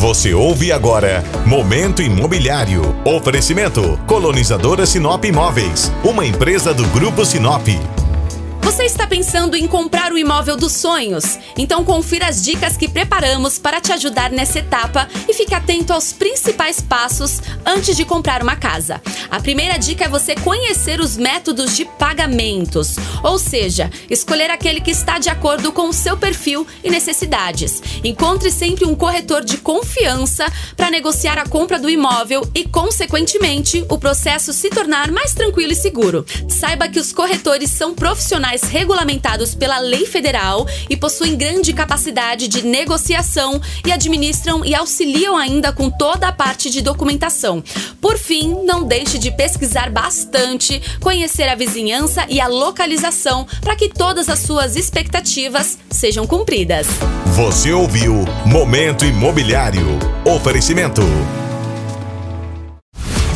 Você 0.00 0.32
ouve 0.32 0.72
agora 0.72 1.22
Momento 1.44 2.00
Imobiliário. 2.00 2.80
Oferecimento 3.04 4.00
Colonizadora 4.06 4.86
Sinop 4.86 5.22
Imóveis, 5.26 5.92
uma 6.02 6.24
empresa 6.24 6.72
do 6.72 6.86
Grupo 6.86 7.22
Sinop. 7.22 7.68
Você 8.70 8.84
está 8.84 9.04
pensando 9.04 9.56
em 9.56 9.66
comprar 9.66 10.12
o 10.12 10.16
imóvel 10.16 10.56
dos 10.56 10.74
sonhos? 10.74 11.40
Então 11.58 11.84
confira 11.84 12.28
as 12.28 12.40
dicas 12.40 12.76
que 12.76 12.88
preparamos 12.88 13.58
para 13.58 13.80
te 13.80 13.92
ajudar 13.92 14.30
nessa 14.30 14.60
etapa 14.60 15.08
e 15.28 15.34
fique 15.34 15.52
atento 15.52 15.92
aos 15.92 16.12
principais 16.12 16.80
passos 16.80 17.40
antes 17.66 17.96
de 17.96 18.04
comprar 18.04 18.44
uma 18.44 18.54
casa. 18.54 19.02
A 19.28 19.40
primeira 19.40 19.76
dica 19.76 20.04
é 20.04 20.08
você 20.08 20.36
conhecer 20.36 21.00
os 21.00 21.16
métodos 21.16 21.76
de 21.76 21.84
pagamentos, 21.84 22.94
ou 23.24 23.40
seja, 23.40 23.90
escolher 24.08 24.50
aquele 24.50 24.80
que 24.80 24.92
está 24.92 25.18
de 25.18 25.28
acordo 25.28 25.72
com 25.72 25.88
o 25.88 25.92
seu 25.92 26.16
perfil 26.16 26.64
e 26.84 26.90
necessidades. 26.90 27.82
Encontre 28.04 28.52
sempre 28.52 28.84
um 28.84 28.94
corretor 28.94 29.44
de 29.44 29.56
confiança 29.56 30.46
para 30.76 30.92
negociar 30.92 31.38
a 31.38 31.44
compra 31.44 31.76
do 31.76 31.90
imóvel 31.90 32.48
e, 32.54 32.64
consequentemente, 32.64 33.84
o 33.88 33.98
processo 33.98 34.52
se 34.52 34.70
tornar 34.70 35.10
mais 35.10 35.34
tranquilo 35.34 35.72
e 35.72 35.76
seguro. 35.76 36.24
Saiba 36.48 36.88
que 36.88 37.00
os 37.00 37.12
corretores 37.12 37.70
são 37.70 37.94
profissionais 37.94 38.59
regulamentados 38.64 39.54
pela 39.54 39.78
lei 39.78 40.06
federal 40.06 40.66
e 40.88 40.96
possuem 40.96 41.36
grande 41.36 41.72
capacidade 41.72 42.48
de 42.48 42.62
negociação 42.62 43.60
e 43.86 43.92
administram 43.92 44.64
e 44.64 44.74
auxiliam 44.74 45.36
ainda 45.36 45.72
com 45.72 45.90
toda 45.90 46.28
a 46.28 46.32
parte 46.32 46.70
de 46.70 46.82
documentação. 46.82 47.62
Por 48.00 48.18
fim, 48.18 48.64
não 48.64 48.84
deixe 48.84 49.18
de 49.18 49.30
pesquisar 49.30 49.90
bastante, 49.90 50.80
conhecer 51.00 51.48
a 51.48 51.54
vizinhança 51.54 52.26
e 52.28 52.40
a 52.40 52.46
localização 52.46 53.46
para 53.60 53.76
que 53.76 53.88
todas 53.88 54.28
as 54.28 54.40
suas 54.40 54.76
expectativas 54.76 55.78
sejam 55.90 56.26
cumpridas. 56.26 56.86
Você 57.34 57.72
ouviu 57.72 58.24
Momento 58.44 59.04
Imobiliário. 59.04 59.98
Oferecimento. 60.24 61.02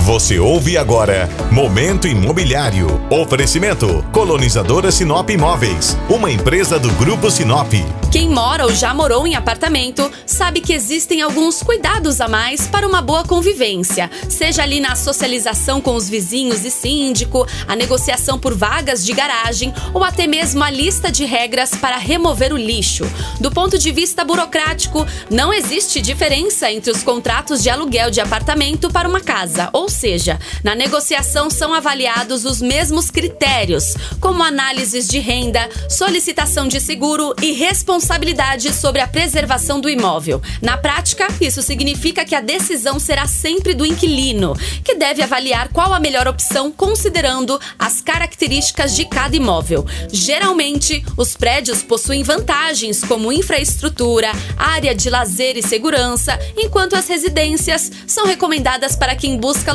Você 0.04 0.38
ouve 0.38 0.76
agora 0.76 1.30
Momento 1.50 2.06
Imobiliário. 2.06 2.86
Oferecimento 3.08 4.04
Colonizadora 4.12 4.92
Sinop 4.92 5.30
Imóveis, 5.30 5.96
uma 6.10 6.30
empresa 6.30 6.78
do 6.78 6.92
Grupo 6.92 7.30
Sinop. 7.30 7.72
Quem 8.12 8.28
mora 8.28 8.64
ou 8.64 8.72
já 8.72 8.92
morou 8.92 9.26
em 9.26 9.34
apartamento 9.34 10.12
sabe 10.26 10.60
que 10.60 10.74
existem 10.74 11.22
alguns 11.22 11.62
cuidados 11.62 12.20
a 12.20 12.28
mais 12.28 12.66
para 12.66 12.86
uma 12.86 13.00
boa 13.00 13.24
convivência, 13.24 14.10
seja 14.28 14.62
ali 14.62 14.78
na 14.78 14.94
socialização 14.94 15.80
com 15.80 15.96
os 15.96 16.08
vizinhos 16.08 16.64
e 16.64 16.70
síndico, 16.70 17.46
a 17.66 17.74
negociação 17.74 18.38
por 18.38 18.54
vagas 18.54 19.04
de 19.04 19.12
garagem 19.12 19.74
ou 19.92 20.04
até 20.04 20.26
mesmo 20.26 20.62
a 20.62 20.70
lista 20.70 21.10
de 21.10 21.24
regras 21.24 21.70
para 21.70 21.96
remover 21.96 22.52
o 22.52 22.58
lixo. 22.58 23.04
Do 23.40 23.50
ponto 23.50 23.78
de 23.78 23.90
vista 23.90 24.22
burocrático, 24.22 25.04
não 25.30 25.52
existe 25.52 26.00
diferença 26.00 26.70
entre 26.70 26.92
os 26.92 27.02
contratos 27.02 27.62
de 27.62 27.70
aluguel 27.70 28.10
de 28.10 28.20
apartamento 28.20 28.90
para 28.90 29.08
uma 29.08 29.20
casa, 29.20 29.70
ou 29.72 29.88
seja, 29.94 30.38
na 30.62 30.74
negociação 30.74 31.48
são 31.48 31.72
avaliados 31.72 32.44
os 32.44 32.60
mesmos 32.60 33.10
critérios, 33.10 33.94
como 34.20 34.42
análises 34.42 35.08
de 35.08 35.18
renda, 35.18 35.68
solicitação 35.88 36.68
de 36.68 36.80
seguro 36.80 37.34
e 37.40 37.52
responsabilidade 37.52 38.72
sobre 38.72 39.00
a 39.00 39.06
preservação 39.06 39.80
do 39.80 39.88
imóvel. 39.88 40.42
Na 40.60 40.76
prática, 40.76 41.28
isso 41.40 41.62
significa 41.62 42.24
que 42.24 42.34
a 42.34 42.40
decisão 42.40 42.98
será 42.98 43.26
sempre 43.26 43.72
do 43.72 43.86
inquilino, 43.86 44.54
que 44.84 44.96
deve 44.96 45.22
avaliar 45.22 45.68
qual 45.68 45.94
a 45.94 46.00
melhor 46.00 46.28
opção 46.28 46.70
considerando 46.70 47.58
as 47.78 48.00
características 48.00 48.94
de 48.94 49.04
cada 49.04 49.36
imóvel. 49.36 49.86
Geralmente, 50.12 51.04
os 51.16 51.36
prédios 51.36 51.82
possuem 51.82 52.22
vantagens 52.22 53.02
como 53.04 53.32
infraestrutura, 53.32 54.32
área 54.56 54.94
de 54.94 55.08
lazer 55.08 55.56
e 55.56 55.62
segurança, 55.62 56.38
enquanto 56.56 56.94
as 56.94 57.08
residências 57.08 57.90
são 58.06 58.26
recomendadas 58.26 58.96
para 58.96 59.14
quem 59.14 59.38
busca 59.38 59.72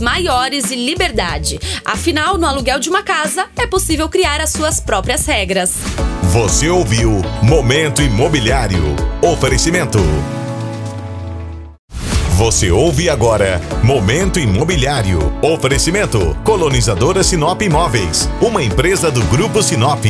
maiores 0.00 0.70
e 0.70 0.76
liberdade. 0.76 1.58
Afinal, 1.84 2.36
no 2.36 2.46
aluguel 2.46 2.78
de 2.78 2.88
uma 2.88 3.02
casa 3.02 3.46
é 3.56 3.66
possível 3.66 4.08
criar 4.08 4.40
as 4.40 4.50
suas 4.50 4.80
próprias 4.80 5.24
regras. 5.26 5.74
Você 6.32 6.68
ouviu 6.68 7.22
Momento 7.42 8.02
Imobiliário. 8.02 8.82
Oferecimento. 9.22 9.98
Você 12.36 12.70
ouve 12.70 13.08
agora 13.08 13.60
Momento 13.84 14.40
Imobiliário. 14.40 15.18
Oferecimento 15.42 16.36
Colonizadora 16.42 17.22
Sinop 17.22 17.60
Imóveis, 17.62 18.28
uma 18.40 18.62
empresa 18.62 19.10
do 19.10 19.22
Grupo 19.24 19.62
Sinop. 19.62 20.04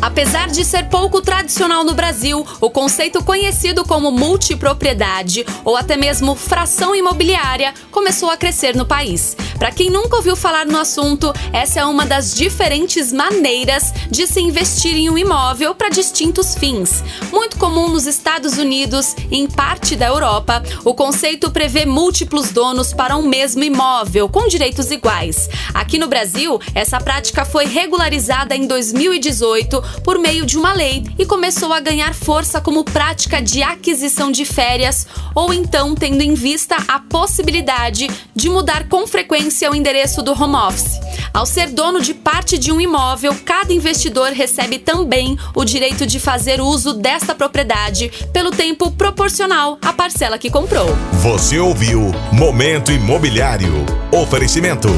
Apesar 0.00 0.48
de 0.48 0.64
ser 0.64 0.84
pouco 0.88 1.20
tradicional 1.20 1.82
no 1.82 1.92
Brasil, 1.92 2.46
o 2.60 2.70
conceito 2.70 3.22
conhecido 3.22 3.84
como 3.84 4.12
multipropriedade 4.12 5.44
ou 5.64 5.76
até 5.76 5.96
mesmo 5.96 6.36
fração 6.36 6.94
imobiliária 6.94 7.74
começou 7.90 8.30
a 8.30 8.36
crescer 8.36 8.76
no 8.76 8.86
país. 8.86 9.36
Para 9.58 9.72
quem 9.72 9.90
nunca 9.90 10.16
ouviu 10.16 10.36
falar 10.36 10.66
no 10.66 10.78
assunto, 10.78 11.32
essa 11.52 11.80
é 11.80 11.84
uma 11.84 12.06
das 12.06 12.32
diferentes 12.32 13.12
maneiras 13.12 13.92
de 14.08 14.24
se 14.24 14.40
investir 14.40 14.94
em 14.94 15.10
um 15.10 15.18
imóvel 15.18 15.74
para 15.74 15.88
distintos 15.88 16.54
fins. 16.54 17.02
Muito 17.32 17.58
comum 17.58 17.88
nos 17.88 18.06
Estados 18.06 18.56
Unidos 18.56 19.16
e 19.28 19.36
em 19.36 19.48
parte 19.48 19.96
da 19.96 20.06
Europa, 20.06 20.62
o 20.84 20.94
conceito 20.94 21.50
prevê 21.50 21.84
múltiplos 21.84 22.50
donos 22.50 22.92
para 22.92 23.16
um 23.16 23.26
mesmo 23.26 23.64
imóvel, 23.64 24.28
com 24.28 24.46
direitos 24.46 24.92
iguais. 24.92 25.50
Aqui 25.74 25.98
no 25.98 26.06
Brasil, 26.06 26.60
essa 26.72 27.00
prática 27.00 27.44
foi 27.44 27.66
regularizada 27.66 28.54
em 28.54 28.64
2018 28.64 29.87
por 30.02 30.18
meio 30.18 30.46
de 30.46 30.56
uma 30.56 30.72
lei 30.72 31.04
e 31.18 31.26
começou 31.26 31.72
a 31.72 31.80
ganhar 31.80 32.14
força 32.14 32.60
como 32.60 32.84
prática 32.84 33.40
de 33.40 33.62
aquisição 33.62 34.30
de 34.30 34.44
férias 34.44 35.06
ou 35.34 35.52
então 35.52 35.94
tendo 35.94 36.22
em 36.22 36.34
vista 36.34 36.76
a 36.88 36.98
possibilidade 36.98 38.08
de 38.34 38.48
mudar 38.48 38.88
com 38.88 39.06
frequência 39.06 39.70
o 39.70 39.74
endereço 39.74 40.22
do 40.22 40.32
home 40.32 40.56
office. 40.56 40.98
Ao 41.32 41.46
ser 41.46 41.68
dono 41.68 42.00
de 42.00 42.14
parte 42.14 42.58
de 42.58 42.72
um 42.72 42.80
imóvel, 42.80 43.36
cada 43.44 43.72
investidor 43.72 44.32
recebe 44.32 44.78
também 44.78 45.38
o 45.54 45.64
direito 45.64 46.06
de 46.06 46.18
fazer 46.18 46.60
uso 46.60 46.94
desta 46.94 47.34
propriedade 47.34 48.10
pelo 48.32 48.50
tempo 48.50 48.90
proporcional 48.90 49.78
à 49.82 49.92
parcela 49.92 50.38
que 50.38 50.50
comprou. 50.50 50.88
Você 51.22 51.58
ouviu 51.58 52.12
Momento 52.32 52.90
Imobiliário. 52.90 53.72
Oferecimento. 54.12 54.88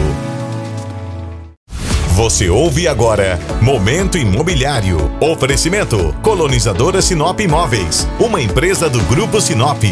Você 2.15 2.51
ouve 2.51 2.89
agora 2.89 3.39
Momento 3.63 4.19
Imobiliário. 4.19 4.99
Oferecimento 5.21 6.15
Colonizadora 6.23 7.01
Sinop 7.01 7.39
Imóveis, 7.41 8.07
uma 8.19 8.43
empresa 8.43 8.91
do 8.91 9.01
Grupo 9.03 9.41
Sinop. 9.41 9.83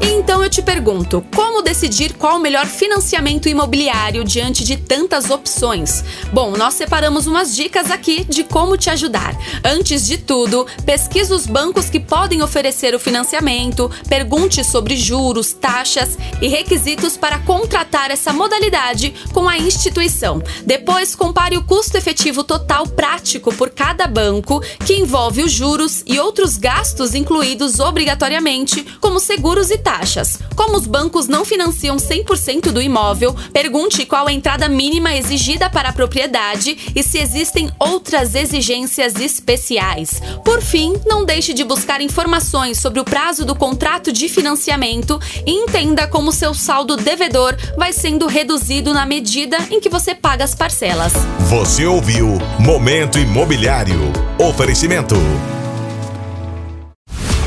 Então 0.00 0.42
eu 0.42 0.50
te 0.50 0.60
pergunto, 0.62 1.24
como 1.34 1.62
decidir 1.62 2.14
qual 2.14 2.36
o 2.36 2.40
melhor 2.40 2.66
financiamento 2.66 3.48
imobiliário 3.48 4.24
diante 4.24 4.64
de 4.64 4.76
tantas 4.76 5.30
opções? 5.30 6.04
Bom, 6.32 6.56
nós 6.56 6.74
separamos 6.74 7.26
umas 7.26 7.54
dicas 7.54 7.90
aqui 7.90 8.24
de 8.24 8.44
como 8.44 8.76
te 8.76 8.90
ajudar. 8.90 9.34
Antes 9.64 10.06
de 10.06 10.18
tudo, 10.18 10.66
pesquise 10.84 11.32
os 11.32 11.46
bancos 11.46 11.88
que 11.88 12.00
podem 12.00 12.42
oferecer 12.42 12.94
o 12.94 12.98
financiamento, 12.98 13.90
pergunte 14.08 14.64
sobre 14.64 14.96
juros, 14.96 15.52
taxas 15.52 16.18
e 16.40 16.48
requisitos 16.48 17.16
para 17.16 17.38
contratar 17.38 18.10
essa 18.10 18.32
modalidade 18.32 19.14
com 19.32 19.48
a 19.48 19.56
instituição. 19.56 20.42
Depois, 20.66 21.14
compare 21.14 21.56
o 21.56 21.64
custo 21.64 21.96
efetivo 21.96 22.44
total 22.44 22.86
prático 22.86 23.54
por 23.54 23.70
cada 23.70 24.06
banco, 24.06 24.62
que 24.84 24.94
envolve 24.94 25.42
os 25.42 25.52
juros 25.52 26.02
e 26.06 26.18
outros 26.18 26.56
gastos 26.56 27.14
incluídos 27.14 27.80
obrigatoriamente, 27.80 28.82
como 29.00 29.20
seguros 29.20 29.70
e 29.70 29.78
taxas 29.78 29.93
taxas. 29.94 30.40
Como 30.56 30.76
os 30.76 30.86
bancos 30.86 31.28
não 31.28 31.44
financiam 31.44 31.96
100% 31.96 32.72
do 32.72 32.82
imóvel, 32.82 33.34
pergunte 33.52 34.04
qual 34.04 34.26
a 34.26 34.32
entrada 34.32 34.68
mínima 34.68 35.14
exigida 35.14 35.70
para 35.70 35.90
a 35.90 35.92
propriedade 35.92 36.92
e 36.94 37.02
se 37.02 37.18
existem 37.18 37.70
outras 37.78 38.34
exigências 38.34 39.14
especiais. 39.14 40.20
Por 40.44 40.60
fim, 40.60 40.94
não 41.06 41.24
deixe 41.24 41.52
de 41.54 41.62
buscar 41.62 42.00
informações 42.00 42.78
sobre 42.78 42.98
o 42.98 43.04
prazo 43.04 43.44
do 43.44 43.54
contrato 43.54 44.12
de 44.12 44.28
financiamento 44.28 45.20
e 45.46 45.52
entenda 45.52 46.08
como 46.08 46.32
seu 46.32 46.52
saldo 46.52 46.96
devedor 46.96 47.56
vai 47.76 47.92
sendo 47.92 48.26
reduzido 48.26 48.92
na 48.92 49.06
medida 49.06 49.56
em 49.70 49.80
que 49.80 49.88
você 49.88 50.14
paga 50.14 50.44
as 50.44 50.54
parcelas. 50.54 51.12
Você 51.48 51.86
ouviu 51.86 52.38
Momento 52.58 53.18
Imobiliário. 53.18 54.00
Oferecimento. 54.38 55.14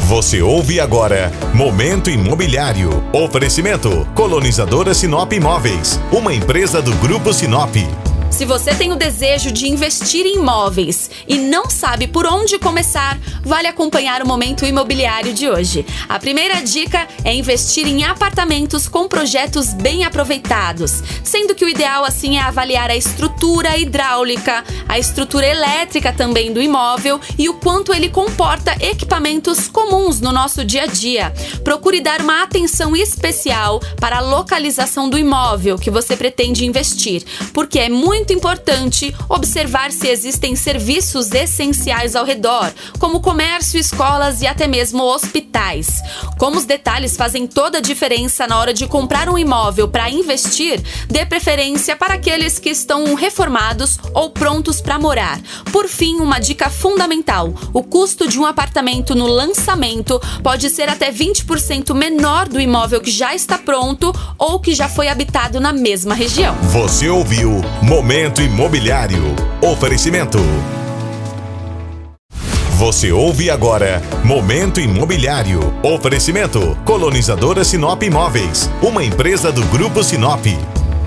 Você 0.08 0.41
ouve 0.41 0.80
agora 0.80 1.34
Momento 1.54 2.10
Imobiliário. 2.10 3.04
Oferecimento 3.12 4.08
Colonizadora 4.15 4.93
Sinop 4.93 5.34
Imóveis, 5.34 6.00
uma 6.13 6.34
empresa 6.34 6.82
do 6.82 6.96
Grupo 6.96 7.34
Sinop. 7.34 7.76
Se 8.30 8.46
você 8.46 8.76
tem 8.76 8.92
o 8.92 8.96
desejo 8.96 9.52
de 9.52 9.68
investir 9.68 10.26
em 10.26 10.36
imóveis 10.36 11.10
e 11.28 11.38
não 11.38 11.70
sabe 11.70 12.08
por 12.08 12.28
onde 12.28 12.60
começar, 12.60 13.18
vale 13.42 13.68
acompanhar 13.68 14.22
o 14.22 14.28
momento 14.28 14.66
imobiliário 14.66 15.34
de 15.34 15.50
hoje. 15.50 15.84
A 16.08 16.20
primeira 16.20 16.62
dica 16.62 17.08
é 17.24 17.34
investir 17.34 17.88
em 17.88 18.04
apartamentos 18.04 18.88
com 18.88 19.08
projetos 19.08 19.74
bem 19.74 20.04
aproveitados, 20.04 21.02
sendo 21.24 21.56
que 21.56 21.66
o 21.66 21.70
ideal 21.70 22.06
assim 22.06 22.38
é 22.38 22.42
avaliar 22.42 22.92
a 22.92 22.96
estrutura 22.96 23.76
hidráulica, 23.76 24.63
a 24.88 25.00
estrutura 25.00 25.48
elétrica 25.48 26.13
também 26.13 26.54
do 26.54 26.62
imóvel 26.62 27.20
e 27.40 27.50
o 27.50 27.56
quanto 27.56 27.92
ele 27.92 28.10
comporta 28.10 28.76
equipamentos 28.80 29.68
comuns 29.68 30.22
no 30.22 30.32
nosso 30.32 30.63
dia 30.63 30.84
a 30.84 30.88
dia. 30.88 31.34
Procure 31.63 32.02
dar 32.02 32.22
uma 32.22 32.44
atenção 32.44 32.96
especial 32.96 33.80
para 34.00 34.18
a 34.18 34.22
localização 34.22 35.10
do 35.10 35.18
imóvel 35.18 35.80
que 35.80 35.90
você 35.90 36.16
pretende 36.16 36.66
investir, 36.66 37.24
porque 37.52 37.80
é 37.80 37.90
muito 37.90 38.16
muito 38.17 38.34
importante 38.34 39.15
observar 39.30 39.91
se 39.91 40.08
existem 40.08 40.56
serviços 40.56 41.32
essenciais 41.32 42.15
ao 42.15 42.25
redor, 42.25 42.73
como 42.97 43.21
comércio, 43.21 43.80
escolas 43.80 44.41
e 44.41 44.47
até 44.47 44.65
mesmo 44.65 45.03
hospitais. 45.03 46.01
Como 46.39 46.58
os 46.58 46.65
detalhes 46.65 47.15
fazem 47.15 47.45
toda 47.45 47.77
a 47.77 47.82
diferença 47.82 48.47
na 48.47 48.58
hora 48.58 48.73
de 48.73 48.88
comprar 48.88 49.30
um 49.30 49.38
imóvel 49.38 49.88
para 49.88 50.10
investir, 50.10 50.82
dê 51.08 51.27
preferência 51.27 51.95
para 51.95 52.15
aqueles 52.15 52.58
que 52.58 52.71
estão 52.71 53.13
reformados 53.13 53.99
ou 54.15 54.32
prontos 54.32 54.82
para 54.82 54.97
morar. 54.97 55.39
Por 55.71 55.88
fim, 55.88 56.15
uma 56.15 56.39
dica 56.39 56.71
fundamental: 56.71 57.53
o 57.71 57.84
custo 57.84 58.27
de 58.27 58.39
um 58.39 58.47
apartamento 58.47 59.13
no 59.13 59.27
lançamento 59.27 60.19
pode 60.41 60.71
ser 60.71 60.89
até 60.89 61.12
20% 61.12 61.93
menor 61.93 62.47
do 62.47 62.60
imóvel 62.60 62.99
que 62.99 63.12
já 63.12 63.36
está 63.36 63.60
pronto 63.60 64.12
ou 64.39 64.60
que 64.60 64.73
já 64.73 64.89
foi 64.89 65.08
habitado 65.08 65.60
na 65.60 65.71
mesma 65.71 66.15
região. 66.15 66.56
Você 66.71 67.10
ouviu 67.10 67.62
Momento 67.84 68.07
Momento 68.08 68.41
Imobiliário. 68.41 69.36
Oferecimento. 69.62 70.39
Você 72.78 73.12
ouve 73.12 73.50
agora 73.50 74.02
Momento 74.24 74.80
Imobiliário. 74.80 75.60
Oferecimento 75.84 76.74
Colonizadora 76.86 77.65
Sinop 77.65 78.02
Imóveis, 78.02 78.70
uma 78.82 79.04
empresa 79.04 79.52
do 79.52 79.62
Grupo 79.65 80.02
Sinop. 80.06 80.46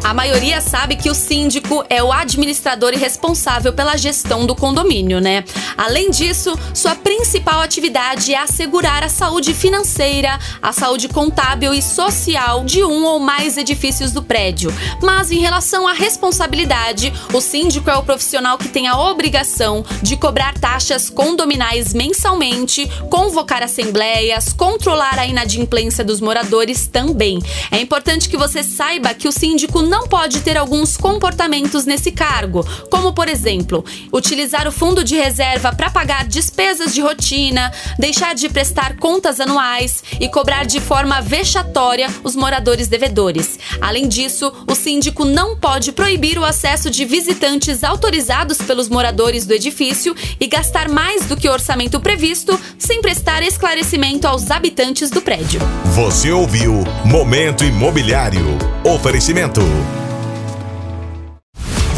A 0.02 0.14
maioria 0.14 0.60
sabe 0.60 0.96
que 0.96 1.10
o 1.10 1.14
síndico 1.14 1.84
é 1.88 2.02
o 2.02 2.10
administrador 2.10 2.92
e 2.94 2.96
responsável 2.96 3.72
pela 3.72 3.96
gestão 3.96 4.46
do 4.46 4.54
condomínio, 4.54 5.20
né? 5.20 5.44
Além 5.76 6.10
disso, 6.10 6.58
sua 6.74 6.94
principal 6.94 7.60
atividade 7.60 8.32
é 8.32 8.38
assegurar 8.38 9.04
a 9.04 9.08
saúde 9.08 9.52
financeira, 9.52 10.38
a 10.60 10.72
saúde 10.72 11.06
contábil 11.06 11.74
e 11.74 11.82
social 11.82 12.64
de 12.64 12.82
um 12.82 13.04
ou 13.04 13.20
mais 13.20 13.56
edifícios 13.56 14.10
do 14.10 14.22
prédio. 14.22 14.72
Mas 15.02 15.30
em 15.30 15.38
relação 15.38 15.86
à 15.86 15.92
responsabilidade, 15.92 17.12
o 17.32 17.40
síndico 17.40 17.90
é 17.90 17.96
o 17.96 18.02
profissional 18.02 18.56
que 18.56 18.68
tem 18.68 18.88
a 18.88 18.98
obrigação 18.98 19.84
de 20.02 20.16
cobrar 20.16 20.58
taxas 20.58 21.10
condominais 21.10 21.92
mensalmente, 21.92 22.90
convocar 23.10 23.62
assembleias, 23.62 24.52
controlar 24.52 25.18
a 25.18 25.26
inadimplência 25.26 26.02
dos 26.02 26.20
moradores 26.20 26.86
também. 26.86 27.38
É 27.70 27.78
importante 27.78 28.28
que 28.28 28.36
você 28.36 28.62
saiba 28.62 29.14
que 29.14 29.28
o 29.28 29.32
síndico 29.32 29.89
não 29.90 30.06
pode 30.06 30.40
ter 30.40 30.56
alguns 30.56 30.96
comportamentos 30.96 31.84
nesse 31.84 32.12
cargo, 32.12 32.64
como 32.88 33.12
por 33.12 33.28
exemplo, 33.28 33.84
utilizar 34.12 34.68
o 34.68 34.72
fundo 34.72 35.02
de 35.02 35.16
reserva 35.16 35.74
para 35.74 35.90
pagar 35.90 36.26
despesas 36.26 36.94
de 36.94 37.00
rotina, 37.00 37.72
deixar 37.98 38.34
de 38.34 38.48
prestar 38.48 38.96
contas 38.96 39.40
anuais 39.40 40.04
e 40.20 40.28
cobrar 40.28 40.64
de 40.64 40.80
forma 40.80 41.20
vexatória 41.20 42.08
os 42.22 42.36
moradores 42.36 42.86
devedores. 42.86 43.58
Além 43.80 44.06
disso, 44.06 44.52
o 44.68 44.74
síndico 44.76 45.24
não 45.24 45.56
pode 45.56 45.90
proibir 45.90 46.38
o 46.38 46.44
acesso 46.44 46.88
de 46.88 47.04
visitantes 47.04 47.82
autorizados 47.82 48.58
pelos 48.58 48.88
moradores 48.88 49.44
do 49.44 49.52
edifício 49.52 50.14
e 50.38 50.46
gastar 50.46 50.88
mais 50.88 51.26
do 51.26 51.36
que 51.36 51.48
o 51.48 51.52
orçamento 51.52 51.98
previsto 51.98 52.58
sem 52.78 53.02
prestar 53.02 53.42
esclarecimento 53.42 54.28
aos 54.28 54.52
habitantes 54.52 55.10
do 55.10 55.20
prédio. 55.20 55.60
Você 55.86 56.30
ouviu 56.30 56.84
Momento 57.04 57.64
Imobiliário. 57.64 58.46
Oferecimento. 58.84 59.60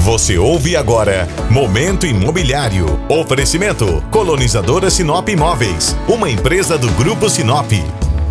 Você 0.03 0.37
ouve 0.37 0.75
agora 0.75 1.29
Momento 1.49 2.05
Imobiliário. 2.07 2.87
Oferecimento 3.09 4.03
Colonizadora 4.11 4.91
Sinop 4.91 5.29
Imóveis, 5.29 5.95
uma 6.09 6.29
empresa 6.29 6.77
do 6.77 6.91
Grupo 6.95 7.31
Sinop. 7.31 7.71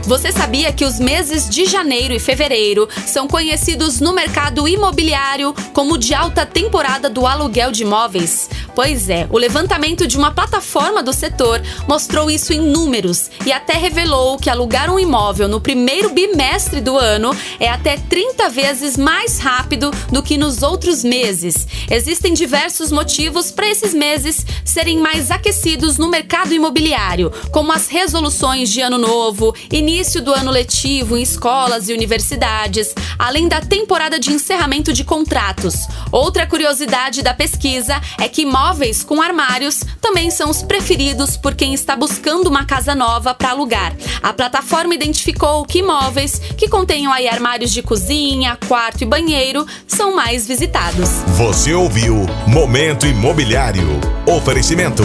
Você 0.04 0.34
sabia 0.34 0.74
que 0.74 0.84
os 0.84 1.00
meses 1.00 1.48
de 1.48 1.66
janeiro 1.66 2.14
e 2.14 2.20
fevereiro 2.20 2.90
são 3.06 3.26
conhecidos 3.26 4.02
no 4.02 4.12
mercado 4.12 4.68
imobiliário 4.68 5.54
como 5.72 5.98
de 5.98 6.14
alta 6.14 6.46
temporada 6.46 7.10
do 7.10 7.26
aluguel 7.26 7.72
de 7.72 7.84
imóveis? 7.84 8.50
Pois 8.74 9.10
é, 9.10 9.28
o 9.30 9.38
levantamento 9.38 10.08
de 10.08 10.18
uma 10.18 10.32
plataforma 10.32 11.04
do 11.04 11.12
setor 11.12 11.62
mostrou 11.88 12.32
isso 12.32 12.54
em 12.54 12.62
números 12.62 13.30
e 13.46 13.52
até 13.52 13.74
revelou 13.74 14.38
que 14.38 14.50
alugar 14.50 14.90
um 14.90 15.00
imóvel 15.00 15.48
no 15.48 15.60
primeiro 15.60 16.10
bimestre 16.10 16.80
do 16.80 16.98
ano 16.98 17.36
é 17.60 17.70
até 17.70 17.98
30 17.98 18.50
vezes 18.50 18.98
mais 18.98 19.40
rápido 19.40 19.92
do 20.12 20.24
que 20.24 20.38
nos 20.38 20.64
outros 20.64 21.04
meses. 21.04 21.68
Existem 21.90 22.34
diversos 22.34 22.92
motivos 22.92 23.52
para 23.52 23.70
esses 23.70 23.94
meses 23.94 24.46
serem 24.64 24.98
mais 25.00 25.32
aquecidos 25.32 25.98
no 25.98 26.10
mercado 26.10 26.54
imobiliário, 26.54 27.32
como 27.52 27.72
as 27.72 27.88
resoluções 27.88 28.70
de 28.70 28.82
ano 28.82 28.98
novo, 28.98 29.54
início 29.72 30.22
do 30.22 30.34
ano 30.34 30.50
letivo 30.50 31.18
em 31.18 31.22
escolas 31.22 31.90
e 31.90 31.94
universidades, 31.94 32.96
além 33.20 33.48
da 33.48 33.60
temporada 33.60 34.20
de 34.20 34.32
encerramento 34.32 34.94
de 34.94 35.04
contratos. 35.04 35.76
Outra 36.12 36.48
curiosidade 36.48 37.22
da 37.22 37.34
pesquisa 37.34 38.02
é 38.20 38.28
que 38.28 38.44
imóveis 38.44 38.62
com 39.06 39.22
armários 39.22 39.82
também 40.00 40.32
são 40.32 40.50
os 40.50 40.64
preferidos 40.64 41.36
por 41.36 41.54
quem 41.54 41.74
está 41.74 41.94
buscando 41.94 42.48
uma 42.48 42.66
casa 42.66 42.96
nova 42.96 43.34
para 43.34 43.50
alugar. 43.50 43.94
A 44.24 44.32
plataforma 44.32 44.96
identificou 44.96 45.66
que 45.66 45.80
imóveis 45.80 46.40
que 46.58 46.70
contenham 46.70 47.12
aí 47.12 47.28
armários 47.28 47.72
de 47.72 47.82
cozinha, 47.82 48.58
quarto 48.68 49.02
e 49.02 49.06
banheiro 49.06 49.66
são 49.86 50.16
mais 50.16 50.48
visitados. 50.48 51.10
Você 51.38 51.74
ouviu 51.74 52.26
Momento 52.48 53.06
Imobiliário. 53.06 54.00
Oferecimento. 54.26 55.04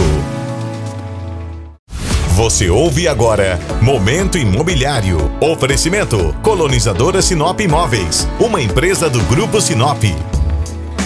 Você 2.35 2.69
ouve 2.69 3.05
agora 3.07 3.59
Momento 3.81 4.37
Imobiliário. 4.37 5.17
Oferecimento 5.41 6.33
Colonizadora 6.41 7.21
Sinop 7.21 7.59
Imóveis, 7.59 8.27
uma 8.39 8.61
empresa 8.61 9.09
do 9.09 9.21
Grupo 9.23 9.59
Sinop. 9.59 10.03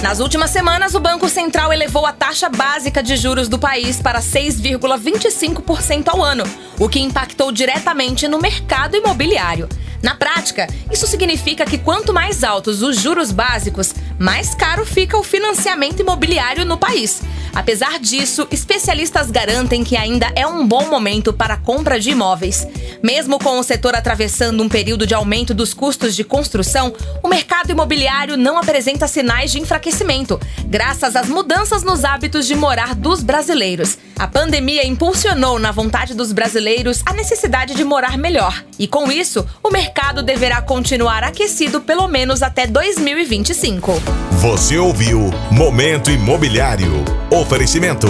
Nas 0.01 0.19
últimas 0.19 0.49
semanas, 0.49 0.95
o 0.95 0.99
Banco 0.99 1.29
Central 1.29 1.71
elevou 1.71 2.07
a 2.07 2.11
taxa 2.11 2.49
básica 2.49 3.03
de 3.03 3.15
juros 3.15 3.47
do 3.47 3.59
país 3.59 4.01
para 4.01 4.19
6,25% 4.19 6.07
ao 6.07 6.23
ano, 6.23 6.43
o 6.79 6.89
que 6.89 6.99
impactou 6.99 7.51
diretamente 7.51 8.27
no 8.27 8.39
mercado 8.39 8.97
imobiliário. 8.97 9.69
Na 10.01 10.15
prática, 10.15 10.67
isso 10.91 11.05
significa 11.05 11.65
que 11.65 11.77
quanto 11.77 12.11
mais 12.11 12.43
altos 12.43 12.81
os 12.81 12.99
juros 12.99 13.31
básicos, 13.31 13.93
mais 14.17 14.55
caro 14.55 14.87
fica 14.87 15.15
o 15.15 15.23
financiamento 15.23 15.99
imobiliário 15.99 16.65
no 16.65 16.79
país. 16.79 17.21
Apesar 17.53 17.99
disso, 17.99 18.47
especialistas 18.51 19.29
garantem 19.29 19.83
que 19.83 19.97
ainda 19.97 20.31
é 20.35 20.47
um 20.47 20.65
bom 20.65 20.89
momento 20.89 21.33
para 21.33 21.55
a 21.55 21.57
compra 21.57 21.99
de 21.99 22.11
imóveis. 22.11 22.67
Mesmo 23.03 23.39
com 23.39 23.59
o 23.59 23.63
setor 23.63 23.95
atravessando 23.95 24.63
um 24.63 24.69
período 24.69 25.05
de 25.05 25.13
aumento 25.13 25.53
dos 25.53 25.73
custos 25.73 26.15
de 26.15 26.23
construção, 26.23 26.93
o 27.21 27.27
mercado 27.27 27.71
imobiliário 27.71 28.37
não 28.37 28.57
apresenta 28.57 29.07
sinais 29.07 29.51
de 29.51 29.59
enfraquecimento, 29.59 30.39
graças 30.65 31.15
às 31.15 31.27
mudanças 31.27 31.83
nos 31.83 32.05
hábitos 32.05 32.47
de 32.47 32.55
morar 32.55 32.95
dos 32.95 33.21
brasileiros. 33.21 33.97
A 34.17 34.27
pandemia 34.27 34.85
impulsionou 34.85 35.57
na 35.57 35.71
vontade 35.71 36.13
dos 36.13 36.31
brasileiros 36.31 37.01
a 37.05 37.13
necessidade 37.13 37.73
de 37.73 37.83
morar 37.83 38.17
melhor, 38.17 38.63
e 38.77 38.87
com 38.87 39.11
isso, 39.11 39.45
o 39.63 39.71
mercado 39.71 40.21
deverá 40.21 40.61
continuar 40.61 41.23
aquecido 41.23 41.81
pelo 41.81 42.07
menos 42.07 42.43
até 42.43 42.67
2025. 42.67 43.93
Você 44.41 44.77
ouviu 44.77 45.31
Momento 45.51 46.11
Imobiliário. 46.11 47.03
Oferecimento 47.41 48.07